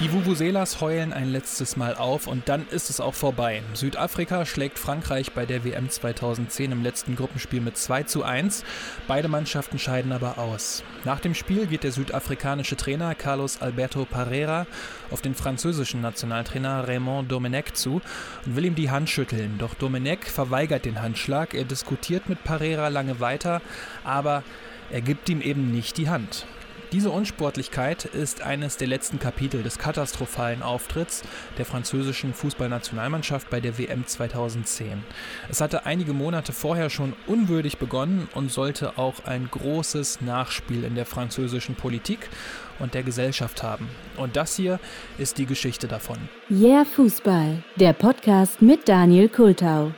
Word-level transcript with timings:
Die 0.00 0.12
Vuvuzelas 0.12 0.80
heulen 0.80 1.12
ein 1.12 1.28
letztes 1.28 1.76
Mal 1.76 1.96
auf 1.96 2.28
und 2.28 2.48
dann 2.48 2.68
ist 2.68 2.88
es 2.88 3.00
auch 3.00 3.14
vorbei. 3.14 3.64
Südafrika 3.74 4.46
schlägt 4.46 4.78
Frankreich 4.78 5.32
bei 5.32 5.44
der 5.44 5.64
WM 5.64 5.90
2010 5.90 6.70
im 6.70 6.84
letzten 6.84 7.16
Gruppenspiel 7.16 7.60
mit 7.60 7.76
2 7.76 8.04
zu 8.04 8.22
1. 8.22 8.62
Beide 9.08 9.26
Mannschaften 9.26 9.80
scheiden 9.80 10.12
aber 10.12 10.38
aus. 10.38 10.84
Nach 11.04 11.18
dem 11.18 11.34
Spiel 11.34 11.66
geht 11.66 11.82
der 11.82 11.90
südafrikanische 11.90 12.76
Trainer 12.76 13.16
Carlos 13.16 13.60
Alberto 13.60 14.04
Pereira 14.04 14.68
auf 15.10 15.20
den 15.20 15.34
französischen 15.34 16.00
Nationaltrainer 16.00 16.86
Raymond 16.86 17.32
Domenech 17.32 17.74
zu 17.74 18.00
und 18.46 18.54
will 18.54 18.66
ihm 18.66 18.76
die 18.76 18.92
Hand 18.92 19.10
schütteln. 19.10 19.58
Doch 19.58 19.74
Domenech 19.74 20.26
verweigert 20.26 20.84
den 20.84 21.02
Handschlag. 21.02 21.54
Er 21.54 21.64
diskutiert 21.64 22.28
mit 22.28 22.44
Pereira 22.44 22.86
lange 22.86 23.18
weiter, 23.18 23.60
aber 24.04 24.44
er 24.92 25.00
gibt 25.00 25.28
ihm 25.28 25.40
eben 25.40 25.72
nicht 25.72 25.96
die 25.96 26.08
Hand. 26.08 26.46
Diese 26.92 27.10
Unsportlichkeit 27.10 28.06
ist 28.06 28.40
eines 28.40 28.78
der 28.78 28.88
letzten 28.88 29.18
Kapitel 29.18 29.62
des 29.62 29.78
katastrophalen 29.78 30.62
Auftritts 30.62 31.22
der 31.58 31.66
französischen 31.66 32.32
Fußballnationalmannschaft 32.32 33.50
bei 33.50 33.60
der 33.60 33.76
WM 33.76 34.06
2010. 34.06 35.04
Es 35.50 35.60
hatte 35.60 35.84
einige 35.84 36.14
Monate 36.14 36.52
vorher 36.52 36.88
schon 36.88 37.12
unwürdig 37.26 37.76
begonnen 37.76 38.26
und 38.34 38.50
sollte 38.50 38.96
auch 38.96 39.26
ein 39.26 39.48
großes 39.50 40.22
Nachspiel 40.22 40.82
in 40.82 40.94
der 40.94 41.04
französischen 41.04 41.74
Politik 41.74 42.30
und 42.78 42.94
der 42.94 43.02
Gesellschaft 43.02 43.62
haben. 43.62 43.88
Und 44.16 44.36
das 44.36 44.56
hier 44.56 44.80
ist 45.18 45.36
die 45.36 45.46
Geschichte 45.46 45.88
davon. 45.88 46.16
Yeah 46.50 46.86
Fußball, 46.86 47.62
der 47.76 47.92
Podcast 47.92 48.62
mit 48.62 48.88
Daniel 48.88 49.28
Kultau. 49.28 49.92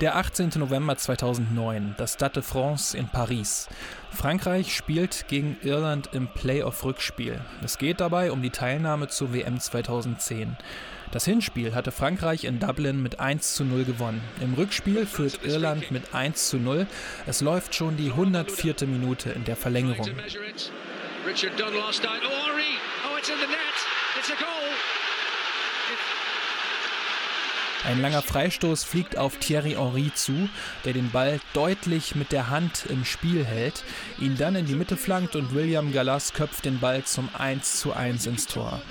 Der 0.00 0.16
18. 0.16 0.52
November 0.56 0.96
2009, 0.96 1.94
das 1.98 2.14
Stade 2.14 2.40
de 2.40 2.42
France 2.42 2.96
in 2.96 3.08
Paris. 3.08 3.68
Frankreich 4.10 4.74
spielt 4.74 5.26
gegen 5.28 5.58
Irland 5.62 6.08
im 6.14 6.26
Playoff-Rückspiel. 6.26 7.38
Es 7.62 7.76
geht 7.76 8.00
dabei 8.00 8.32
um 8.32 8.40
die 8.40 8.48
Teilnahme 8.48 9.08
zur 9.08 9.34
WM 9.34 9.60
2010. 9.60 10.56
Das 11.12 11.26
Hinspiel 11.26 11.74
hatte 11.74 11.92
Frankreich 11.92 12.44
in 12.44 12.58
Dublin 12.58 13.02
mit 13.02 13.20
1 13.20 13.54
zu 13.54 13.64
0 13.64 13.84
gewonnen. 13.84 14.22
Im 14.40 14.54
Rückspiel 14.54 15.04
führt 15.04 15.44
Irland 15.44 15.90
mit 15.90 16.14
1 16.14 16.48
zu 16.48 16.56
0. 16.56 16.86
Es 17.26 17.42
läuft 17.42 17.74
schon 17.74 17.98
die 17.98 18.08
104. 18.08 18.86
Minute 18.86 19.28
in 19.28 19.44
der 19.44 19.56
Verlängerung. 19.56 20.08
Richard 21.26 21.60
Dunn 21.60 21.74
lost 21.74 22.06
out. 22.06 22.22
Oh, 22.24 22.46
Henri! 22.48 22.78
Oh, 23.04 23.18
it's 23.18 23.28
in 23.28 23.36
the 23.38 23.46
net! 23.46 23.58
It's 24.18 24.30
a 24.30 24.34
goal! 24.42 24.70
Ein 27.84 28.02
langer 28.02 28.20
Freistoß 28.20 28.84
fliegt 28.84 29.16
auf 29.16 29.38
Thierry 29.38 29.72
Henry 29.72 30.12
zu, 30.14 30.50
der 30.84 30.92
den 30.92 31.10
Ball 31.10 31.40
deutlich 31.54 32.14
mit 32.14 32.30
der 32.30 32.50
Hand 32.50 32.84
im 32.90 33.06
Spiel 33.06 33.44
hält, 33.44 33.84
ihn 34.18 34.36
dann 34.36 34.54
in 34.54 34.66
die 34.66 34.74
Mitte 34.74 34.98
flankt 34.98 35.34
und 35.34 35.54
William 35.54 35.90
Gallas 35.92 36.34
köpft 36.34 36.66
den 36.66 36.78
Ball 36.78 37.04
zum 37.04 37.30
1 37.36 37.80
zu 37.80 37.94
1 37.94 38.26
ins 38.26 38.46
Tor. 38.46 38.82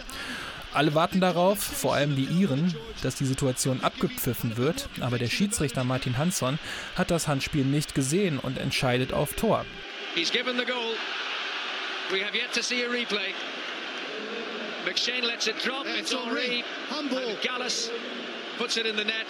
Alle 0.74 0.96
warten 0.96 1.22
darauf, 1.22 1.60
vor 1.60 1.94
allem 1.94 2.16
die 2.16 2.26
Iren, 2.26 2.76
dass 3.04 3.16
die 3.16 3.26
Situation 3.26 3.82
abgepfiffen 3.82 4.58
wird, 4.58 4.90
aber 5.02 5.20
der 5.20 5.30
Schiedsrichter 5.30 5.84
Martin 5.84 6.18
Hansson 6.18 6.58
hat 6.96 7.12
das 7.12 7.28
Handspiel 7.28 7.66
nicht 7.66 7.94
gesehen 7.94 8.40
und 8.40 8.58
entscheidet 8.58 9.14
auf 9.14 9.34
Tor. 9.34 9.66
He's 10.16 10.32
given 10.32 10.58
the 10.58 10.66
goal. 10.66 10.96
We 12.12 12.24
have 12.24 12.36
yet 12.36 12.52
to 12.54 12.62
see 12.62 12.84
a 12.84 12.90
replay. 12.90 13.34
McShane 14.86 15.26
lets 15.26 15.48
it 15.48 15.56
drop. 15.64 15.86
It's 15.86 16.12
Henri. 16.12 16.64
Gallas 17.44 17.92
puts 18.60 18.76
it 18.76 18.86
in 18.86 18.98
the 18.98 19.06
net. 19.06 19.26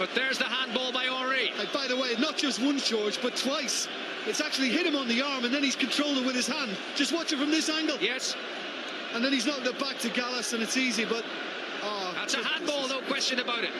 But 0.00 0.10
there's 0.16 0.36
the 0.36 0.44
handball 0.44 0.90
by 0.90 1.04
Henri. 1.04 1.52
And 1.60 1.70
by 1.72 1.86
the 1.86 1.96
way, 1.96 2.14
not 2.18 2.36
just 2.36 2.60
once, 2.60 2.88
George, 2.88 3.22
but 3.22 3.36
twice. 3.36 3.86
It's 4.26 4.40
actually 4.40 4.70
hit 4.70 4.84
him 4.84 4.96
on 4.96 5.06
the 5.06 5.22
arm 5.22 5.44
and 5.44 5.54
then 5.54 5.62
he's 5.62 5.76
controlled 5.76 6.18
it 6.18 6.26
with 6.26 6.34
his 6.34 6.48
hand. 6.48 6.76
Just 6.96 7.12
watch 7.12 7.32
it 7.32 7.38
from 7.38 7.52
this 7.52 7.70
angle. 7.70 7.96
Yes. 8.00 8.34
And 9.14 9.24
then 9.24 9.32
he's 9.32 9.46
knocked 9.46 9.66
it 9.66 9.78
back 9.78 9.98
to 9.98 10.08
Gallus 10.08 10.54
and 10.54 10.62
it's 10.62 10.76
easy, 10.76 11.04
but... 11.04 11.24
Oh, 11.84 12.12
That's 12.16 12.34
a 12.34 12.42
handball, 12.42 12.88
no 12.88 13.00
question 13.02 13.38
about 13.38 13.62
it. 13.62 13.70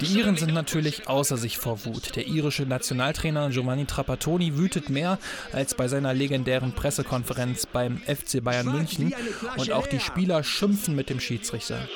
Die 0.00 0.18
Iren 0.18 0.36
sind 0.36 0.54
natürlich 0.54 1.08
außer 1.08 1.36
sich 1.36 1.58
vor 1.58 1.84
Wut. 1.84 2.16
Der 2.16 2.26
irische 2.26 2.62
Nationaltrainer 2.62 3.50
Giovanni 3.50 3.84
Trapattoni 3.84 4.56
wütet 4.56 4.88
mehr 4.88 5.18
als 5.52 5.74
bei 5.74 5.88
seiner 5.88 6.14
legendären 6.14 6.72
Pressekonferenz 6.72 7.66
beim 7.66 7.98
FC 7.98 8.42
Bayern 8.42 8.66
München 8.66 9.14
und 9.56 9.72
auch 9.72 9.86
die 9.86 10.00
Spieler 10.00 10.42
schimpfen 10.42 10.96
mit 10.96 11.10
dem 11.10 11.20
Schiedsrichter. 11.20 11.86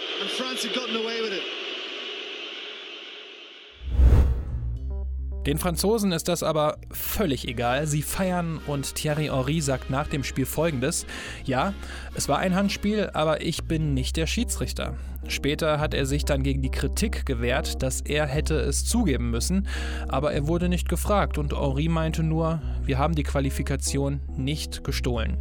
Den 5.46 5.58
Franzosen 5.58 6.12
ist 6.12 6.28
das 6.28 6.42
aber 6.42 6.78
völlig 6.90 7.46
egal. 7.46 7.86
Sie 7.86 8.00
feiern 8.00 8.60
und 8.66 8.94
Thierry 8.94 9.26
Henry 9.26 9.60
sagt 9.60 9.90
nach 9.90 10.08
dem 10.08 10.24
Spiel 10.24 10.46
folgendes: 10.46 11.06
Ja, 11.44 11.74
es 12.14 12.28
war 12.28 12.38
ein 12.38 12.54
Handspiel, 12.54 13.10
aber 13.12 13.42
ich 13.42 13.64
bin 13.64 13.92
nicht 13.92 14.16
der 14.16 14.26
Schiedsrichter. 14.26 14.94
Später 15.28 15.80
hat 15.80 15.94
er 15.94 16.06
sich 16.06 16.24
dann 16.24 16.42
gegen 16.42 16.62
die 16.62 16.70
Kritik 16.70 17.26
gewehrt, 17.26 17.82
dass 17.82 18.00
er 18.00 18.26
hätte 18.26 18.56
es 18.56 18.84
zugeben 18.84 19.30
müssen, 19.30 19.66
aber 20.08 20.32
er 20.32 20.46
wurde 20.46 20.68
nicht 20.68 20.88
gefragt 20.88 21.38
und 21.38 21.52
Henri 21.54 21.88
meinte 21.88 22.22
nur, 22.22 22.60
wir 22.82 22.98
haben 22.98 23.14
die 23.14 23.22
Qualifikation 23.22 24.20
nicht 24.36 24.84
gestohlen. 24.84 25.38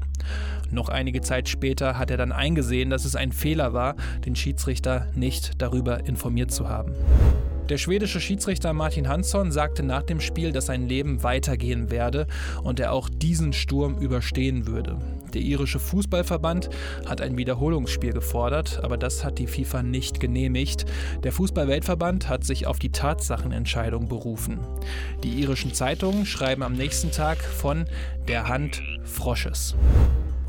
Noch 0.71 0.89
einige 0.89 1.21
Zeit 1.21 1.49
später 1.49 1.97
hat 1.97 2.11
er 2.11 2.17
dann 2.17 2.31
eingesehen, 2.31 2.89
dass 2.89 3.05
es 3.05 3.15
ein 3.15 3.31
Fehler 3.31 3.73
war, 3.73 3.95
den 4.25 4.35
Schiedsrichter 4.35 5.07
nicht 5.15 5.61
darüber 5.61 6.07
informiert 6.07 6.51
zu 6.51 6.69
haben. 6.69 6.93
Der 7.69 7.77
schwedische 7.77 8.19
Schiedsrichter 8.19 8.73
Martin 8.73 9.07
Hansson 9.07 9.49
sagte 9.49 9.83
nach 9.83 10.03
dem 10.03 10.19
Spiel, 10.19 10.51
dass 10.51 10.65
sein 10.65 10.89
Leben 10.89 11.23
weitergehen 11.23 11.91
werde 11.91 12.27
und 12.61 12.81
er 12.81 12.91
auch 12.91 13.07
diesen 13.07 13.53
Sturm 13.53 13.97
überstehen 13.99 14.67
würde. 14.67 14.99
Der 15.33 15.41
irische 15.41 15.79
Fußballverband 15.79 16.69
hat 17.05 17.21
ein 17.21 17.37
Wiederholungsspiel 17.37 18.11
gefordert, 18.11 18.81
aber 18.83 18.97
das 18.97 19.23
hat 19.23 19.39
die 19.39 19.47
FIFA 19.47 19.81
nicht 19.81 20.19
genehmigt. 20.19 20.85
Der 21.23 21.31
Fußballweltverband 21.31 22.27
hat 22.27 22.43
sich 22.43 22.67
auf 22.67 22.79
die 22.79 22.91
Tatsachenentscheidung 22.91 24.09
berufen. 24.09 24.59
Die 25.23 25.41
irischen 25.41 25.73
Zeitungen 25.73 26.25
schreiben 26.25 26.63
am 26.63 26.73
nächsten 26.73 27.11
Tag 27.11 27.37
von 27.37 27.85
der 28.27 28.49
Hand 28.49 28.83
Frosches. 29.05 29.75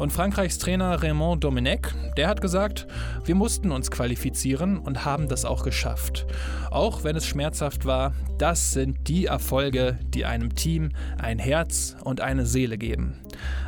Und 0.04 0.10
Frankreichs 0.10 0.58
Trainer 0.58 1.02
Raymond 1.02 1.44
Domenech, 1.44 1.80
der 2.18 2.28
hat 2.28 2.42
gesagt, 2.42 2.86
wir 3.24 3.34
mussten 3.34 3.72
uns 3.72 3.90
qualifizieren 3.90 4.76
und 4.76 5.06
haben 5.06 5.28
das 5.28 5.46
auch 5.46 5.64
geschafft. 5.64 6.26
Auch 6.70 7.04
wenn 7.04 7.16
es 7.16 7.24
schmerzhaft 7.24 7.86
war, 7.86 8.12
das 8.36 8.72
sind 8.72 9.08
die 9.08 9.24
Erfolge, 9.24 9.98
die 10.08 10.26
einem 10.26 10.54
Team 10.54 10.90
ein 11.16 11.38
Herz 11.38 11.96
und 12.04 12.20
eine 12.20 12.44
Seele 12.44 12.76
geben. 12.76 13.22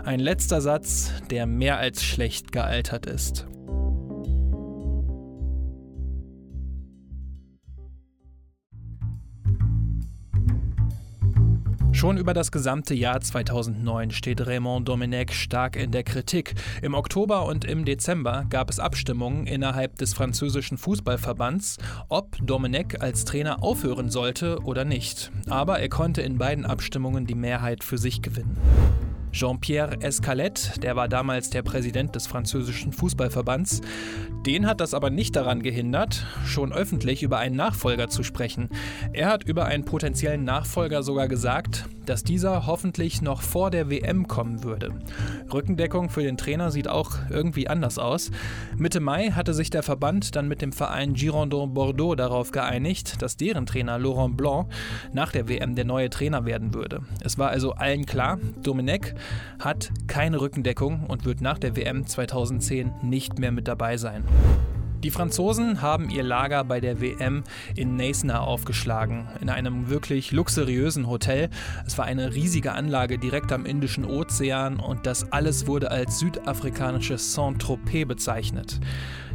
Ein 0.05 0.21
letzter 0.21 0.61
Satz, 0.61 1.11
der 1.31 1.47
mehr 1.47 1.79
als 1.79 2.05
schlecht 2.05 2.53
gealtert 2.53 3.07
ist. 3.07 3.47
Schon 11.97 12.19
über 12.19 12.35
das 12.35 12.53
gesamte 12.53 12.93
Jahr 12.93 13.23
2009 13.23 14.11
steht 14.11 14.47
Raymond 14.47 14.87
Domenech 14.87 15.33
stark 15.33 15.77
in 15.77 15.93
der 15.93 16.05
Kritik. 16.05 16.53
Im 16.83 16.93
Oktober 16.93 17.47
und 17.47 17.65
im 17.65 17.87
Dezember 17.87 18.45
gab 18.51 18.69
es 18.69 18.79
Abstimmungen 18.79 19.47
innerhalb 19.47 19.97
des 19.97 20.13
französischen 20.13 20.77
Fußballverbands, 20.77 21.79
ob 22.11 22.37
Domenech 22.47 23.01
als 23.01 23.25
Trainer 23.25 23.63
aufhören 23.63 24.11
sollte 24.11 24.59
oder 24.65 24.85
nicht. 24.85 25.33
Aber 25.49 25.81
er 25.81 25.89
konnte 25.89 26.21
in 26.21 26.37
beiden 26.37 26.67
Abstimmungen 26.67 27.27
die 27.27 27.35
Mehrheit 27.35 27.83
für 27.83 27.97
sich 27.97 28.21
gewinnen. 28.21 28.59
Jean-Pierre 29.37 30.01
Escalette, 30.01 30.81
der 30.81 30.97
war 30.97 31.09
damals 31.09 31.51
der 31.51 31.61
Präsident 31.61 32.15
des 32.15 32.27
französischen 32.27 32.91
Fußballverbands, 32.91 33.83
den 34.47 34.67
hat 34.67 34.81
das 34.81 34.95
aber 34.95 35.11
nicht 35.11 35.37
daran 35.37 35.63
gehindert, 35.63 36.25
schon 36.47 36.73
öffentlich 36.73 37.23
über 37.23 37.37
einen 37.37 37.55
Nachfolger 37.55 38.09
zu 38.09 38.23
sprechen. 38.23 38.71
Er 39.13 39.29
hat 39.29 39.45
über 39.45 39.67
einen 39.67 39.85
potenziellen 39.85 40.45
Nachfolger 40.45 41.03
sogar 41.03 41.29
gesagt, 41.29 41.85
dass 42.07 42.23
dieser 42.23 42.67
hoffentlich 42.67 43.21
noch 43.21 43.43
vor 43.43 43.71
der 43.71 43.91
WM 43.91 44.27
kommen 44.29 44.63
würde. 44.63 44.95
Rückendeckung 45.53 46.09
für 46.09 46.23
den 46.23 46.37
Trainer 46.37 46.71
sieht 46.71 46.89
auch 46.89 47.11
irgendwie 47.29 47.69
anders 47.69 47.99
aus. 47.99 48.31
Mitte 48.79 49.01
Mai 49.01 49.33
hatte 49.33 49.53
sich 49.53 49.71
der 49.71 49.83
Verband 49.83 50.37
dann 50.37 50.49
mit 50.49 50.63
dem 50.63 50.73
Verein 50.73 51.15
Girondin 51.15 51.75
Bordeaux 51.75 52.15
darauf 52.15 52.53
geeinigt, 52.53 53.21
dass 53.21 53.37
deren 53.37 53.67
Trainer 53.67 53.99
Laurent 53.99 54.37
Blanc 54.37 54.69
nach 55.13 55.33
der 55.33 55.49
WM 55.49 55.75
der 55.75 55.85
neue 55.85 56.09
Trainer 56.09 56.47
werden 56.47 56.73
würde. 56.73 57.01
Es 57.23 57.37
war 57.37 57.51
also 57.51 57.73
allen 57.73 58.07
klar, 58.07 58.39
Domenech 58.63 59.15
hat 59.59 59.91
keine 60.07 60.41
Rückendeckung 60.41 61.07
und 61.07 61.25
wird 61.25 61.41
nach 61.41 61.59
der 61.59 61.77
WM 61.77 62.07
2010 62.07 62.93
nicht 63.03 63.39
mehr 63.39 63.53
mit 63.53 63.69
dabei 63.69 63.97
sein. 63.97 64.25
Die 65.05 65.11
Franzosen 65.11 65.83
haben 65.83 66.11
ihr 66.11 66.23
Lager 66.23 66.65
bei 66.65 66.81
der 66.81 67.01
WM 67.01 67.45
in 67.77 67.97
Neisner 67.97 68.41
aufgeschlagen, 68.41 69.29
in 69.41 69.51
einem 69.51 69.89
wirklich 69.89 70.33
luxuriösen 70.33 71.07
Hotel. 71.07 71.51
Es 71.87 71.99
war 71.99 72.07
eine 72.07 72.35
riesige 72.35 72.73
Anlage 72.73 73.19
direkt 73.19 73.53
am 73.53 73.67
Indischen 73.67 74.05
Ozean 74.05 74.81
und 74.81 75.07
das 75.07 75.31
alles 75.33 75.67
wurde 75.67 75.91
als 75.91 76.19
südafrikanisches 76.19 77.35
Saint-Tropez 77.35 78.09
bezeichnet. 78.09 78.81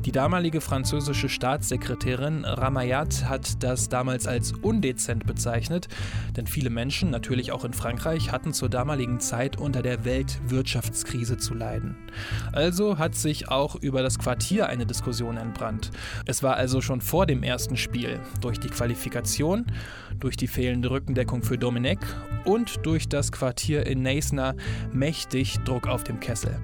Die 0.06 0.12
damalige 0.12 0.62
französische 0.62 1.30
Staatssekretärin 1.30 2.44
Ramayat 2.44 3.30
hat 3.30 3.62
das 3.64 3.88
damals 3.88 4.26
als 4.26 4.52
undezent 4.52 5.28
bezeichnet, 5.28 5.90
denn 6.36 6.48
viele 6.48 6.72
Menschen, 6.72 7.12
natürlich 7.12 7.52
auch 7.52 7.64
in 7.66 7.74
Frankreich, 7.74 8.32
hatten 8.32 8.52
zur 8.52 8.68
damaligen 8.68 9.20
Zeit 9.20 9.60
unter 9.60 9.84
der 9.84 10.04
Weltwirtschaftskrise 10.04 11.38
zu 11.38 11.54
leiden. 11.54 11.96
Also 12.52 12.98
hat 12.98 13.14
sich 13.14 13.50
auch 13.50 13.76
über 13.76 14.02
das 14.02 14.18
Quartier 14.18 14.68
eine 14.68 14.88
Diskussion 14.88 15.38
entbrannt. 15.38 15.92
Es 16.26 16.42
war 16.42 16.56
also 16.56 16.82
schon 16.82 17.02
vor 17.02 17.28
dem 17.28 17.44
ersten 17.44 17.78
Spiel 17.78 18.20
durch 18.42 18.60
die 18.60 18.70
Qualifikation, 18.70 19.68
durch 20.20 20.36
die 20.36 20.48
fehlende 20.48 20.90
Rückendeckung 20.90 21.44
für 21.44 21.60
Domenech 21.60 22.00
und 22.44 22.88
durch 22.88 23.08
das 23.08 23.32
Quartier 23.32 23.86
in 23.86 24.02
Neisner 24.02 24.56
mächtig 24.92 25.60
Druck 25.60 25.88
auf 25.88 26.04
dem 26.04 26.20
Kessel. 26.20 26.60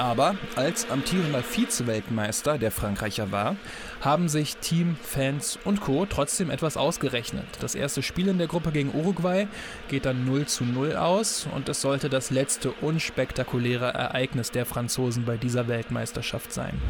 Aber 0.00 0.34
als 0.56 0.88
amtierender 0.88 1.42
Vize-Weltmeister, 1.42 2.56
der 2.56 2.70
Frankreicher 2.70 3.32
war, 3.32 3.56
haben 4.00 4.30
sich 4.30 4.56
Team, 4.56 4.96
Fans 5.02 5.58
und 5.62 5.82
Co. 5.82 6.06
trotzdem 6.06 6.48
etwas 6.48 6.78
ausgerechnet. 6.78 7.44
Das 7.60 7.74
erste 7.74 8.02
Spiel 8.02 8.28
in 8.28 8.38
der 8.38 8.46
Gruppe 8.46 8.72
gegen 8.72 8.94
Uruguay 8.94 9.46
geht 9.88 10.06
dann 10.06 10.24
0 10.24 10.46
zu 10.46 10.64
0 10.64 10.96
aus 10.96 11.46
und 11.54 11.68
es 11.68 11.82
sollte 11.82 12.08
das 12.08 12.30
letzte 12.30 12.70
unspektakuläre 12.70 13.92
Ereignis 13.92 14.50
der 14.50 14.64
Franzosen 14.64 15.26
bei 15.26 15.36
dieser 15.36 15.68
Weltmeisterschaft 15.68 16.50
sein. 16.50 16.80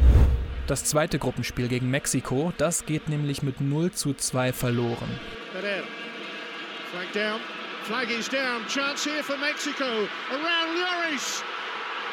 Das 0.67 0.85
zweite 0.85 1.19
Gruppenspiel 1.19 1.67
gegen 1.67 1.89
Mexiko, 1.89 2.53
das 2.57 2.85
geht 2.85 3.09
nämlich 3.09 3.43
mit 3.43 3.59
0 3.59 3.91
zu 3.91 4.13
2 4.13 4.53
verloren. 4.53 5.19
Flag 5.51 7.11
down. 7.13 7.41
Flag 7.83 8.09
is 8.09 8.29
down. 8.29 8.65
Chance 8.69 9.09
here 9.09 9.21
for 9.21 9.35
Mexico. 9.37 9.83
Around 9.83 10.77
Lloris. 10.77 11.43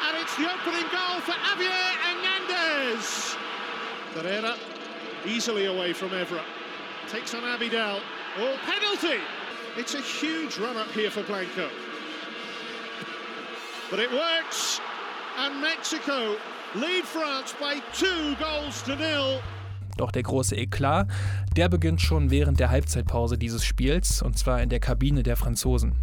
And 0.07 0.17
it's 0.21 0.35
the 0.37 0.47
opening 0.47 0.87
goal 0.91 1.19
for 1.21 1.33
Javier 1.33 1.89
Hernandez. 2.03 3.35
Carrera 4.13 4.55
easily 5.25 5.65
away 5.65 5.93
from 5.93 6.09
Evra. 6.09 6.41
Takes 7.09 7.33
on 7.33 7.43
Abidal. 7.43 7.99
Oh, 8.37 8.55
penalty! 8.65 9.19
It's 9.77 9.95
a 9.95 10.01
huge 10.01 10.57
run 10.57 10.77
up 10.77 10.91
here 10.91 11.11
for 11.11 11.23
Blanco. 11.23 11.69
But 13.89 13.99
it 13.99 14.11
works. 14.11 14.79
And 15.37 15.61
Mexico 15.61 16.35
lead 16.75 17.05
France 17.05 17.53
by 17.59 17.79
two 17.93 18.35
goals 18.35 18.81
to 18.83 18.95
nil. 18.95 19.41
Doch 19.97 20.11
der 20.11 20.23
große 20.23 20.55
Eklat, 20.55 21.07
der 21.57 21.67
beginnt 21.67 22.01
schon 22.01 22.29
während 22.29 22.59
der 22.59 22.69
Halbzeitpause 22.69 23.37
dieses 23.37 23.65
Spiels, 23.65 24.21
und 24.21 24.37
zwar 24.37 24.61
in 24.61 24.69
der 24.69 24.79
Kabine 24.79 25.23
der 25.23 25.35
Franzosen. 25.35 25.93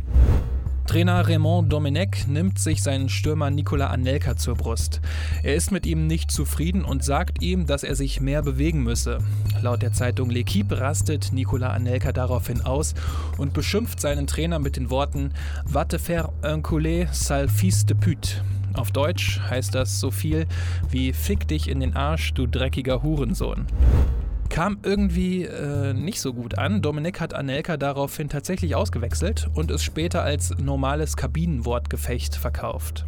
Trainer 0.86 1.26
Raymond 1.26 1.72
Domenech 1.72 2.28
nimmt 2.28 2.60
sich 2.60 2.80
seinen 2.80 3.08
Stürmer 3.08 3.50
Nicolas 3.50 3.90
Anelka 3.90 4.36
zur 4.36 4.54
Brust. 4.54 5.00
Er 5.42 5.56
ist 5.56 5.72
mit 5.72 5.84
ihm 5.84 6.06
nicht 6.06 6.30
zufrieden 6.30 6.84
und 6.84 7.02
sagt 7.02 7.42
ihm, 7.42 7.66
dass 7.66 7.82
er 7.82 7.96
sich 7.96 8.20
mehr 8.20 8.40
bewegen 8.42 8.84
müsse. 8.84 9.18
Laut 9.60 9.82
der 9.82 9.92
Zeitung 9.92 10.30
L'Equipe 10.30 10.78
rastet 10.78 11.32
Nicolas 11.32 11.74
Anelka 11.74 12.12
daraufhin 12.12 12.60
aus 12.60 12.94
und 13.36 13.52
beschimpft 13.52 14.00
seinen 14.00 14.28
Trainer 14.28 14.60
mit 14.60 14.76
den 14.76 14.88
Worten 14.88 15.32
Va 15.64 15.84
te 15.84 15.98
faire 15.98 16.32
un 16.44 16.62
coulet, 16.62 17.08
sale 17.12 17.48
fils 17.48 17.84
de 17.84 17.96
pute. 17.96 18.44
Auf 18.74 18.92
Deutsch 18.92 19.40
heißt 19.50 19.74
das 19.74 19.98
so 19.98 20.12
viel 20.12 20.46
wie 20.90 21.12
Fick 21.12 21.48
dich 21.48 21.68
in 21.68 21.80
den 21.80 21.96
Arsch, 21.96 22.32
du 22.32 22.46
dreckiger 22.46 23.02
Hurensohn 23.02 23.66
kam 24.56 24.78
irgendwie 24.84 25.42
äh, 25.42 25.92
nicht 25.92 26.18
so 26.18 26.32
gut 26.32 26.56
an. 26.56 26.80
Dominik 26.80 27.20
hat 27.20 27.34
Anelka 27.34 27.76
daraufhin 27.76 28.30
tatsächlich 28.30 28.74
ausgewechselt 28.74 29.50
und 29.52 29.70
es 29.70 29.82
später 29.82 30.22
als 30.22 30.56
normales 30.56 31.18
Kabinenwortgefecht 31.18 32.36
verkauft. 32.36 33.04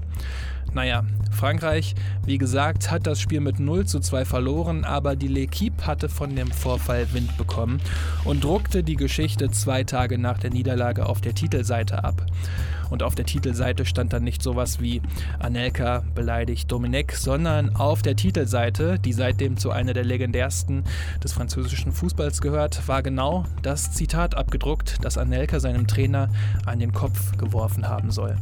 Naja, 0.74 1.04
Frankreich, 1.30 1.94
wie 2.26 2.36
gesagt, 2.36 2.90
hat 2.90 3.06
das 3.06 3.18
Spiel 3.18 3.40
mit 3.40 3.60
0 3.60 3.86
zu 3.86 3.98
2 3.98 4.26
verloren, 4.26 4.84
aber 4.84 5.16
die 5.16 5.30
L'Equipe 5.30 5.86
hatte 5.86 6.10
von 6.10 6.36
dem 6.36 6.50
Vorfall 6.50 7.06
Wind 7.14 7.38
bekommen 7.38 7.80
und 8.24 8.44
druckte 8.44 8.82
die 8.82 8.96
Geschichte 8.96 9.50
zwei 9.50 9.84
Tage 9.84 10.18
nach 10.18 10.36
der 10.36 10.50
Niederlage 10.50 11.06
auf 11.06 11.22
der 11.22 11.34
Titelseite 11.34 12.04
ab. 12.04 12.26
Und 12.90 13.02
auf 13.02 13.14
der 13.14 13.26
Titelseite 13.26 13.84
stand 13.84 14.12
dann 14.12 14.24
nicht 14.24 14.42
sowas 14.42 14.80
wie 14.80 15.02
Anelka 15.38 16.02
beleidigt 16.14 16.70
Dominik, 16.70 17.12
sondern 17.12 17.76
auf 17.76 18.02
der 18.02 18.16
Titelseite, 18.16 18.98
die 18.98 19.12
seitdem 19.12 19.56
zu 19.56 19.70
einer 19.70 19.92
der 19.92 20.04
legendärsten 20.04 20.84
des 21.22 21.32
französischen 21.32 21.92
Fußballs 21.92 22.40
gehört, 22.40 22.86
war 22.88 23.02
genau 23.02 23.44
das 23.62 23.92
Zitat 23.92 24.36
abgedruckt, 24.36 24.96
das 25.02 25.18
Anelka 25.18 25.60
seinem 25.60 25.86
Trainer 25.86 26.28
an 26.66 26.78
den 26.78 26.92
Kopf 26.92 27.36
geworfen 27.36 27.88
haben 27.88 28.10
soll. 28.10 28.36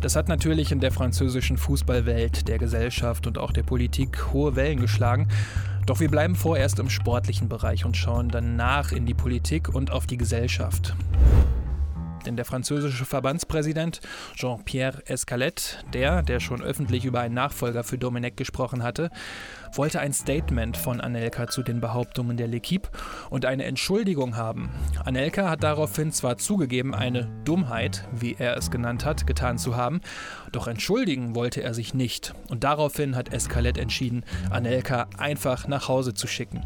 Das 0.00 0.16
hat 0.16 0.28
natürlich 0.28 0.72
in 0.72 0.80
der 0.80 0.90
französischen 0.90 1.56
Fußballwelt, 1.56 2.48
der 2.48 2.58
Gesellschaft 2.58 3.28
und 3.28 3.38
auch 3.38 3.52
der 3.52 3.62
Politik 3.62 4.32
hohe 4.32 4.56
Wellen 4.56 4.80
geschlagen. 4.80 5.28
Doch 5.86 6.00
wir 6.00 6.10
bleiben 6.10 6.34
vorerst 6.34 6.80
im 6.80 6.90
sportlichen 6.90 7.48
Bereich 7.48 7.84
und 7.84 7.96
schauen 7.96 8.28
danach 8.28 8.90
in 8.90 9.06
die 9.06 9.14
Politik 9.14 9.72
und 9.72 9.92
auf 9.92 10.06
die 10.08 10.16
Gesellschaft. 10.16 10.96
Denn 12.26 12.36
der 12.36 12.44
französische 12.44 13.04
Verbandspräsident 13.04 14.00
Jean-Pierre 14.34 15.02
Escalette, 15.06 15.78
der, 15.92 16.22
der 16.22 16.40
schon 16.40 16.62
öffentlich 16.62 17.04
über 17.04 17.20
einen 17.20 17.34
Nachfolger 17.34 17.84
für 17.84 17.98
Domenech 17.98 18.36
gesprochen 18.36 18.82
hatte, 18.82 19.10
wollte 19.74 20.00
ein 20.00 20.12
Statement 20.12 20.76
von 20.76 21.00
Anelka 21.00 21.48
zu 21.48 21.62
den 21.62 21.80
Behauptungen 21.80 22.36
der 22.36 22.48
L'Equipe 22.48 22.88
und 23.30 23.46
eine 23.46 23.64
Entschuldigung 23.64 24.36
haben. 24.36 24.70
Anelka 25.04 25.48
hat 25.48 25.62
daraufhin 25.62 26.12
zwar 26.12 26.36
zugegeben, 26.36 26.94
eine 26.94 27.28
Dummheit, 27.44 28.06
wie 28.12 28.36
er 28.38 28.56
es 28.56 28.70
genannt 28.70 29.04
hat, 29.04 29.26
getan 29.26 29.58
zu 29.58 29.76
haben, 29.76 30.00
doch 30.52 30.66
entschuldigen 30.66 31.34
wollte 31.34 31.62
er 31.62 31.74
sich 31.74 31.94
nicht. 31.94 32.34
Und 32.48 32.64
daraufhin 32.64 33.16
hat 33.16 33.32
Escalette 33.32 33.80
entschieden, 33.80 34.24
Anelka 34.50 35.08
einfach 35.16 35.66
nach 35.66 35.88
Hause 35.88 36.14
zu 36.14 36.26
schicken. 36.26 36.62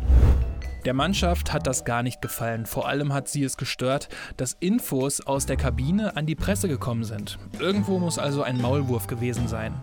Der 0.87 0.95
Mannschaft 0.95 1.53
hat 1.53 1.67
das 1.67 1.85
gar 1.85 2.05
nicht 2.05 2.23
gefallen. 2.23 2.65
Vor 2.65 2.87
allem 2.87 3.13
hat 3.13 3.27
sie 3.27 3.43
es 3.43 3.57
gestört, 3.57 4.09
dass 4.37 4.57
Infos 4.61 5.21
aus 5.21 5.45
der 5.45 5.57
Kabine 5.57 6.17
an 6.17 6.27
die 6.27 6.37
Presse 6.37 6.69
gekommen 6.69 7.03
sind. 7.03 7.41
Irgendwo 7.59 7.99
muss 7.99 8.21
also 8.21 8.43
ein 8.43 8.61
Maulwurf 8.63 9.09
gewesen 9.09 9.49
sein. 9.49 9.75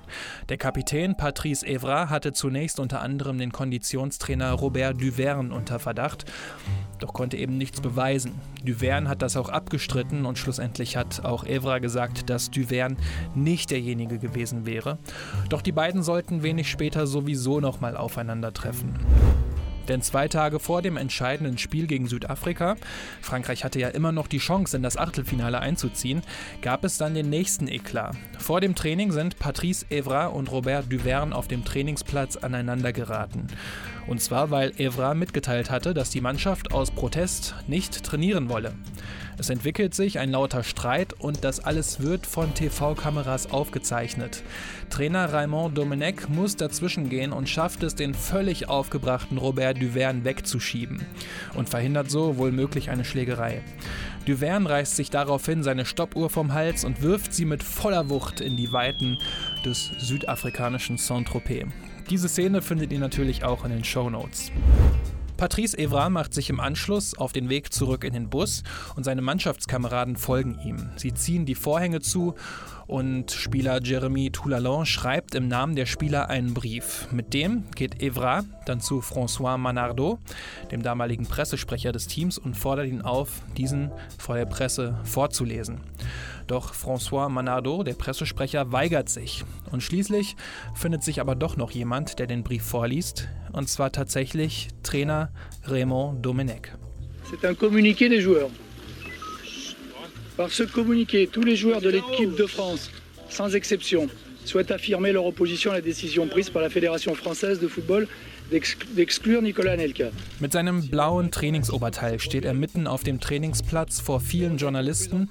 Der 0.48 0.56
Kapitän 0.56 1.18
Patrice 1.18 1.68
Evra 1.68 2.10
hatte 2.10 2.32
zunächst 2.32 2.80
unter 2.80 3.02
anderem 3.02 3.38
den 3.38 3.52
Konditionstrainer 3.52 4.54
Robert 4.54 5.02
Duverne 5.02 5.54
unter 5.54 5.78
Verdacht, 5.78 6.24
doch 7.00 7.12
konnte 7.12 7.36
eben 7.36 7.58
nichts 7.58 7.82
beweisen. 7.82 8.40
Duverne 8.64 9.10
hat 9.10 9.22
das 9.22 9.36
auch 9.36 9.50
abgestritten 9.50 10.26
und 10.26 10.38
schlussendlich 10.38 10.96
hat 10.96 11.26
auch 11.26 11.44
Evra 11.44 11.80
gesagt, 11.80 12.30
dass 12.30 12.50
Duverne 12.50 12.96
nicht 13.36 13.72
derjenige 13.72 14.20
gewesen 14.20 14.66
wäre. 14.66 15.00
Doch 15.50 15.62
die 15.62 15.74
beiden 15.74 16.02
sollten 16.02 16.44
wenig 16.44 16.70
später 16.70 17.08
sowieso 17.08 17.60
nochmal 17.60 17.98
aufeinandertreffen. 17.98 18.96
Denn 19.88 20.02
zwei 20.02 20.28
Tage 20.28 20.60
vor 20.60 20.82
dem 20.82 20.98
entscheidenden 20.98 21.58
Spiel 21.58 21.88
gegen 21.88 22.08
Südafrika, 22.08 22.76
Frankreich 23.22 23.64
hatte 23.64 23.80
ja 23.80 23.90
immer 23.90 24.12
noch 24.12 24.28
die 24.28 24.38
Chance, 24.38 24.78
in 24.78 24.84
das 24.84 24.98
Achtelfinale 24.98 25.60
einzuziehen, 25.60 26.22
gab 26.62 26.84
es 26.84 26.98
dann 26.98 27.14
den 27.14 27.30
nächsten 27.30 27.68
Eklat. 27.68 28.16
Vor 28.40 28.62
dem 28.62 28.76
Training 28.76 29.12
sind 29.12 29.40
Patrice 29.40 29.86
Evra 29.90 30.28
und 30.28 30.52
Robert 30.52 30.92
Duverne 30.92 31.36
auf 31.36 31.48
dem 31.48 31.66
Trainingsplatz 31.66 32.38
aneinander 32.38 32.94
geraten. 32.94 33.48
Und 34.08 34.22
zwar, 34.22 34.52
weil 34.52 34.72
Evra 34.78 35.14
mitgeteilt 35.14 35.70
hatte, 35.70 35.94
dass 35.94 36.10
die 36.10 36.22
Mannschaft 36.22 36.74
aus 36.74 36.92
Protest 36.92 37.56
nicht 37.68 38.04
trainieren 38.04 38.50
wolle. 38.50 38.74
Es 39.38 39.50
entwickelt 39.50 39.96
sich 39.96 40.20
ein 40.20 40.32
lauter 40.32 40.64
Streit 40.64 41.14
und 41.14 41.44
das 41.44 41.60
alles 41.60 42.02
wird 42.02 42.28
von 42.28 42.54
TV-Kameras 42.54 43.52
aufgezeichnet. 43.52 44.44
Trainer 44.90 45.34
Raymond 45.34 45.78
Domenech 45.78 46.30
muss 46.30 46.56
dazwischen 46.56 47.10
gehen 47.10 47.32
und 47.32 47.50
schafft 47.50 47.82
es, 47.82 47.96
den 47.96 48.14
völlig 48.14 48.70
aufgebrachten 48.70 49.38
Robert 49.38 49.73
Duverne 49.74 50.24
wegzuschieben 50.24 51.06
und 51.54 51.70
verhindert 51.70 52.10
so 52.10 52.38
wohl 52.38 52.52
möglich 52.52 52.90
eine 52.90 53.06
Schlägerei. 53.06 53.62
Duverne 54.26 54.70
reißt 54.70 54.96
sich 54.96 55.10
daraufhin 55.10 55.64
seine 55.64 55.86
Stoppuhr 55.86 56.30
vom 56.30 56.54
Hals 56.54 56.86
und 56.86 57.02
wirft 57.02 57.34
sie 57.34 57.46
mit 57.46 57.64
voller 57.64 58.10
Wucht 58.10 58.40
in 58.42 58.56
die 58.56 58.72
Weiten 58.72 59.18
des 59.66 59.92
südafrikanischen 60.00 60.98
Saint-Tropez. 60.98 61.68
Diese 62.10 62.30
Szene 62.30 62.62
findet 62.62 62.92
ihr 62.92 63.00
natürlich 63.00 63.44
auch 63.44 63.66
in 63.66 63.72
den 63.72 63.84
Show 63.84 64.10
Notes. 64.10 64.52
Patrice 65.38 65.78
Evra 65.78 66.10
macht 66.10 66.34
sich 66.34 66.50
im 66.50 66.60
Anschluss 66.60 67.18
auf 67.18 67.34
den 67.34 67.50
Weg 67.50 67.74
zurück 67.74 68.04
in 68.04 68.14
den 68.14 68.30
Bus 68.30 68.64
und 68.96 69.04
seine 69.04 69.22
Mannschaftskameraden 69.22 70.16
folgen 70.16 70.60
ihm. 70.64 70.90
Sie 70.96 71.14
ziehen 71.14 71.46
die 71.46 71.56
Vorhänge 71.56 72.02
zu 72.02 72.36
und 72.88 73.32
Spieler 73.32 73.82
Jeremy 73.82 74.30
Toulalon 74.32 74.86
schreibt 74.86 75.36
im 75.36 75.48
Namen 75.48 75.76
der 75.76 75.86
Spieler 75.86 76.30
einen 76.30 76.54
Brief. 76.54 77.08
Mit 77.12 77.34
dem 77.34 77.64
geht 77.76 78.02
Evra 78.02 78.44
dann 78.66 78.82
zu 78.82 79.00
François 79.00 79.58
Manardo, 79.58 80.20
dem 80.72 80.84
damaligen 80.84 81.26
Pressesprecher 81.26 81.92
des 81.92 82.08
Teams, 82.08 82.38
und 82.38 82.56
fordert 82.56 82.88
ihn 82.88 83.02
auf, 83.02 83.42
diesen 83.58 83.92
vor 84.18 84.36
der 84.36 84.46
Presse 84.46 85.00
vorzulesen. 85.04 85.80
Doch 86.48 86.74
François 86.74 87.30
Manardo, 87.30 87.84
der 87.84 87.94
Pressesprecher, 87.94 88.72
weigert 88.72 89.10
sich. 89.10 89.44
Und 89.72 89.82
schließlich 89.82 90.36
findet 90.76 91.04
sich 91.04 91.22
aber 91.22 91.36
doch 91.36 91.58
noch 91.58 91.72
jemand, 91.72 92.20
der 92.20 92.28
den 92.28 92.44
Brief 92.44 92.64
vorliest, 92.64 93.28
und 93.54 93.70
zwar 93.70 93.92
tatsächlich 93.92 94.68
Trainer 94.84 95.32
Raymond 95.66 96.26
Domenech. 96.26 96.74
C'est 97.30 97.48
un 97.48 97.56
communiqué 97.56 98.10
des 98.10 98.22
joueurs. 98.22 98.50
Par 100.36 100.50
ce 100.50 100.64
communiqué, 100.64 101.28
tous 101.28 101.44
les 101.44 101.56
joueurs 101.56 101.80
de 101.80 101.90
l'équipe 101.90 102.36
de 102.36 102.48
France, 102.48 102.90
sans 103.30 103.56
exception, 103.56 104.10
souhaitent 104.46 104.72
affirmer 104.72 105.12
leur 105.12 105.26
opposition 105.26 105.72
à 105.72 105.76
la 105.76 105.82
décision 105.82 106.28
prise 106.28 106.50
par 106.50 106.62
la 106.62 106.70
Fédération 106.70 107.14
française 107.16 107.60
de 107.60 107.68
football. 107.68 108.08
Mit 110.40 110.52
seinem 110.52 110.88
blauen 110.90 111.32
Trainingsoberteil 111.32 112.20
steht 112.20 112.46
er 112.46 112.54
mitten 112.54 112.88
auf 112.88 113.04
dem 113.04 113.20
Trainingsplatz 113.20 114.00
vor 114.00 114.20
vielen 114.20 114.58
Journalisten 114.58 115.30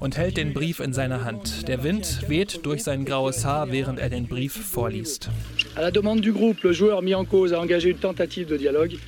und 0.00 0.16
hält 0.16 0.36
den 0.36 0.52
Brief 0.52 0.80
in 0.80 0.92
seiner 0.92 1.24
Hand. 1.24 1.66
Der 1.68 1.82
Wind 1.82 2.28
weht 2.28 2.64
durch 2.64 2.84
sein 2.84 3.04
graues 3.04 3.44
Haar, 3.44 3.70
während 3.72 3.98
er 3.98 4.10
den 4.10 4.26
Brief 4.28 4.52
vorliest. 4.52 5.30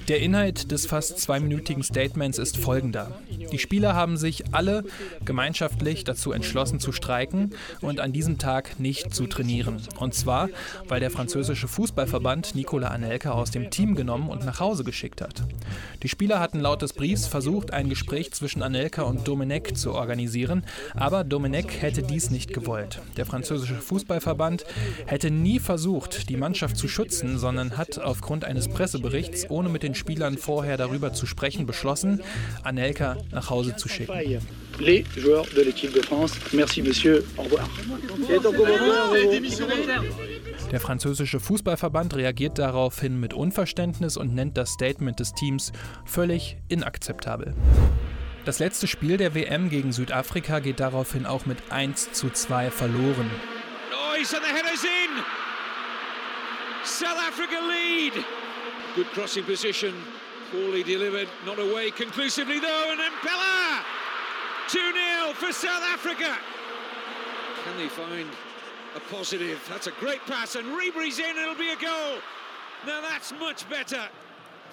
Der 0.08 0.20
Inhalt 0.20 0.70
des 0.72 0.86
fast 0.86 1.18
zweiminütigen 1.18 1.82
Statements 1.82 2.38
ist 2.38 2.56
folgender. 2.56 3.20
Die 3.52 3.58
Spieler 3.58 3.94
haben 3.94 4.16
sich 4.16 4.44
alle 4.52 4.84
gemeinschaftlich 5.24 6.04
dazu 6.04 6.32
entschlossen 6.32 6.80
zu 6.80 6.92
streiken 6.92 7.50
und 7.80 8.00
an 8.00 8.12
diesem 8.12 8.38
Tag 8.38 8.80
nicht 8.80 9.14
zu 9.14 9.26
trainieren. 9.26 9.80
Und 9.98 10.14
zwar, 10.14 10.48
weil 10.88 11.00
der 11.00 11.10
französische 11.10 11.68
Fußballverband 11.68 12.54
Nicolas 12.54 12.90
Anelka 12.90 13.32
aus 13.40 13.50
dem 13.50 13.70
Team 13.70 13.94
genommen 13.94 14.28
und 14.28 14.44
nach 14.44 14.60
Hause 14.60 14.84
geschickt 14.84 15.20
hat. 15.20 15.42
Die 16.02 16.08
Spieler 16.08 16.40
hatten 16.40 16.60
laut 16.60 16.82
des 16.82 16.92
Briefs 16.92 17.26
versucht, 17.26 17.72
ein 17.72 17.88
Gespräch 17.88 18.32
zwischen 18.32 18.62
Anelka 18.62 19.02
und 19.02 19.26
Domenech 19.26 19.74
zu 19.74 19.92
organisieren, 19.92 20.64
aber 20.94 21.24
Domenech 21.24 21.80
hätte 21.80 22.02
dies 22.02 22.30
nicht 22.30 22.52
gewollt. 22.52 23.00
Der 23.16 23.26
französische 23.26 23.74
Fußballverband 23.74 24.64
hätte 25.06 25.30
nie 25.30 25.58
versucht, 25.58 26.28
die 26.28 26.36
Mannschaft 26.36 26.76
zu 26.76 26.88
schützen, 26.88 27.38
sondern 27.38 27.76
hat 27.76 27.98
aufgrund 27.98 28.44
eines 28.44 28.68
Presseberichts, 28.68 29.48
ohne 29.48 29.68
mit 29.68 29.82
den 29.82 29.94
Spielern 29.94 30.38
vorher 30.38 30.76
darüber 30.76 31.12
zu 31.12 31.26
sprechen, 31.26 31.66
beschlossen, 31.66 32.22
Anelka 32.62 33.16
nach 33.32 33.50
Hause 33.50 33.76
zu 33.76 33.88
schicken. 33.88 34.40
Les 34.78 35.04
joueurs 35.14 35.46
de 35.54 35.62
l'équipe 35.62 35.92
de 35.92 36.00
France. 36.00 36.32
Merci, 36.52 36.82
monsieur. 36.82 37.22
Au 37.36 37.42
revoir. 37.42 37.68
Der 40.70 40.78
französische 40.78 41.40
Fußballverband 41.40 42.14
reagiert 42.14 42.58
daraufhin 42.58 43.18
mit 43.18 43.34
Unverständnis 43.34 44.16
und 44.16 44.34
nennt 44.34 44.56
das 44.56 44.70
Statement 44.70 45.18
des 45.18 45.32
Teams 45.32 45.72
völlig 46.04 46.58
inakzeptabel. 46.68 47.54
Das 48.44 48.60
letzte 48.60 48.86
Spiel 48.86 49.16
der 49.16 49.34
WM 49.34 49.68
gegen 49.68 49.92
Südafrika 49.92 50.60
geht 50.60 50.78
daraufhin 50.78 51.26
auch 51.26 51.44
mit 51.44 51.58
1 51.70 52.12
zu 52.12 52.30
2 52.30 52.70
verloren. 52.70 53.30
Noise 53.90 54.36
and 54.36 54.46
the 54.46 54.52
header's 54.52 54.84
in. 54.84 55.24
South 56.84 57.18
Africa 57.28 57.56
lead. 57.66 58.24
Good 58.94 59.12
crossing 59.12 59.44
position. 59.44 59.92
Poorly 60.52 60.84
delivered, 60.84 61.28
not 61.44 61.58
away 61.58 61.90
conclusively 61.90 62.60
though, 62.60 62.92
and 62.92 63.00
Impella! 63.00 63.82
2-0 64.68 65.34
for 65.34 65.52
South 65.52 65.82
Africa. 65.92 66.38
Can 67.64 67.76
they 67.76 67.88
find 67.88 68.26
a 68.96 69.14
positive? 69.14 69.58
That's 69.68 69.86
a 69.86 69.92
great 70.00 70.20
pass, 70.26 70.56
and 70.56 70.66
Ribery's 70.76 71.18
in, 71.18 71.36
it'll 71.36 71.54
be 71.54 71.70
a 71.70 71.76
goal. 71.76 72.18
Now 72.86 73.00
that's 73.00 73.32
much 73.38 73.68
better. 73.68 74.08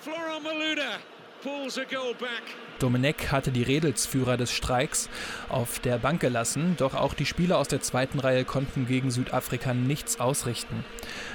Florent 0.02 0.44
Maluda 0.44 1.00
pulls 1.42 1.78
a 1.78 1.86
goal 1.86 2.14
back. 2.14 2.44
Domenech 2.80 3.32
hatte 3.32 3.52
die 3.52 3.64
Redelsführer 3.64 4.38
des 4.38 4.52
Streiks 4.52 5.10
auf 5.50 5.80
der 5.80 5.98
Bank 5.98 6.22
gelassen, 6.22 6.76
doch 6.78 6.94
auch 6.94 7.14
die 7.14 7.26
Spieler 7.26 7.58
aus 7.58 7.68
der 7.68 7.82
zweiten 7.82 8.20
Reihe 8.20 8.46
konnten 8.46 8.86
gegen 8.88 9.10
Südafrika 9.10 9.74
nichts 9.74 10.20
ausrichten. 10.20 10.86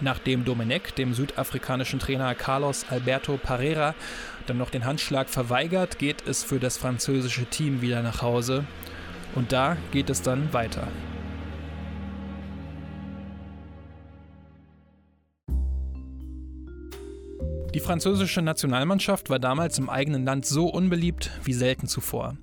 Nachdem 0.00 0.44
Domenech 0.44 0.94
dem 0.96 1.14
südafrikanischen 1.14 1.98
Trainer 1.98 2.34
Carlos 2.34 2.86
Alberto 2.88 3.36
Pereira 3.36 3.94
dann 4.46 4.58
noch 4.58 4.70
den 4.70 4.84
Handschlag 4.84 5.28
verweigert, 5.28 5.98
geht 5.98 6.26
es 6.26 6.44
für 6.44 6.60
das 6.60 6.78
französische 6.78 7.46
Team 7.46 7.80
wieder 7.80 8.02
nach 8.02 8.22
Hause. 8.22 8.64
Und 9.34 9.52
da 9.52 9.76
geht 9.92 10.10
es 10.10 10.22
dann 10.22 10.52
weiter. 10.52 10.88
Die 17.74 17.80
französische 17.80 18.42
Nationalmannschaft 18.42 19.30
war 19.30 19.38
damals 19.38 19.78
im 19.78 19.88
eigenen 19.88 20.26
Land 20.26 20.44
so 20.44 20.68
unbeliebt 20.68 21.30
wie 21.42 21.54
selten 21.54 21.86
zuvor. 21.86 22.36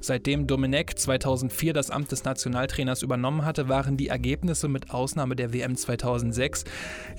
Seitdem 0.00 0.46
Domenech 0.46 0.94
2004 0.94 1.72
das 1.72 1.90
Amt 1.90 2.12
des 2.12 2.22
Nationaltrainers 2.22 3.02
übernommen 3.02 3.44
hatte, 3.44 3.68
waren 3.68 3.96
die 3.96 4.06
Ergebnisse 4.06 4.68
mit 4.68 4.92
Ausnahme 4.92 5.34
der 5.34 5.52
WM 5.52 5.76
2006 5.76 6.62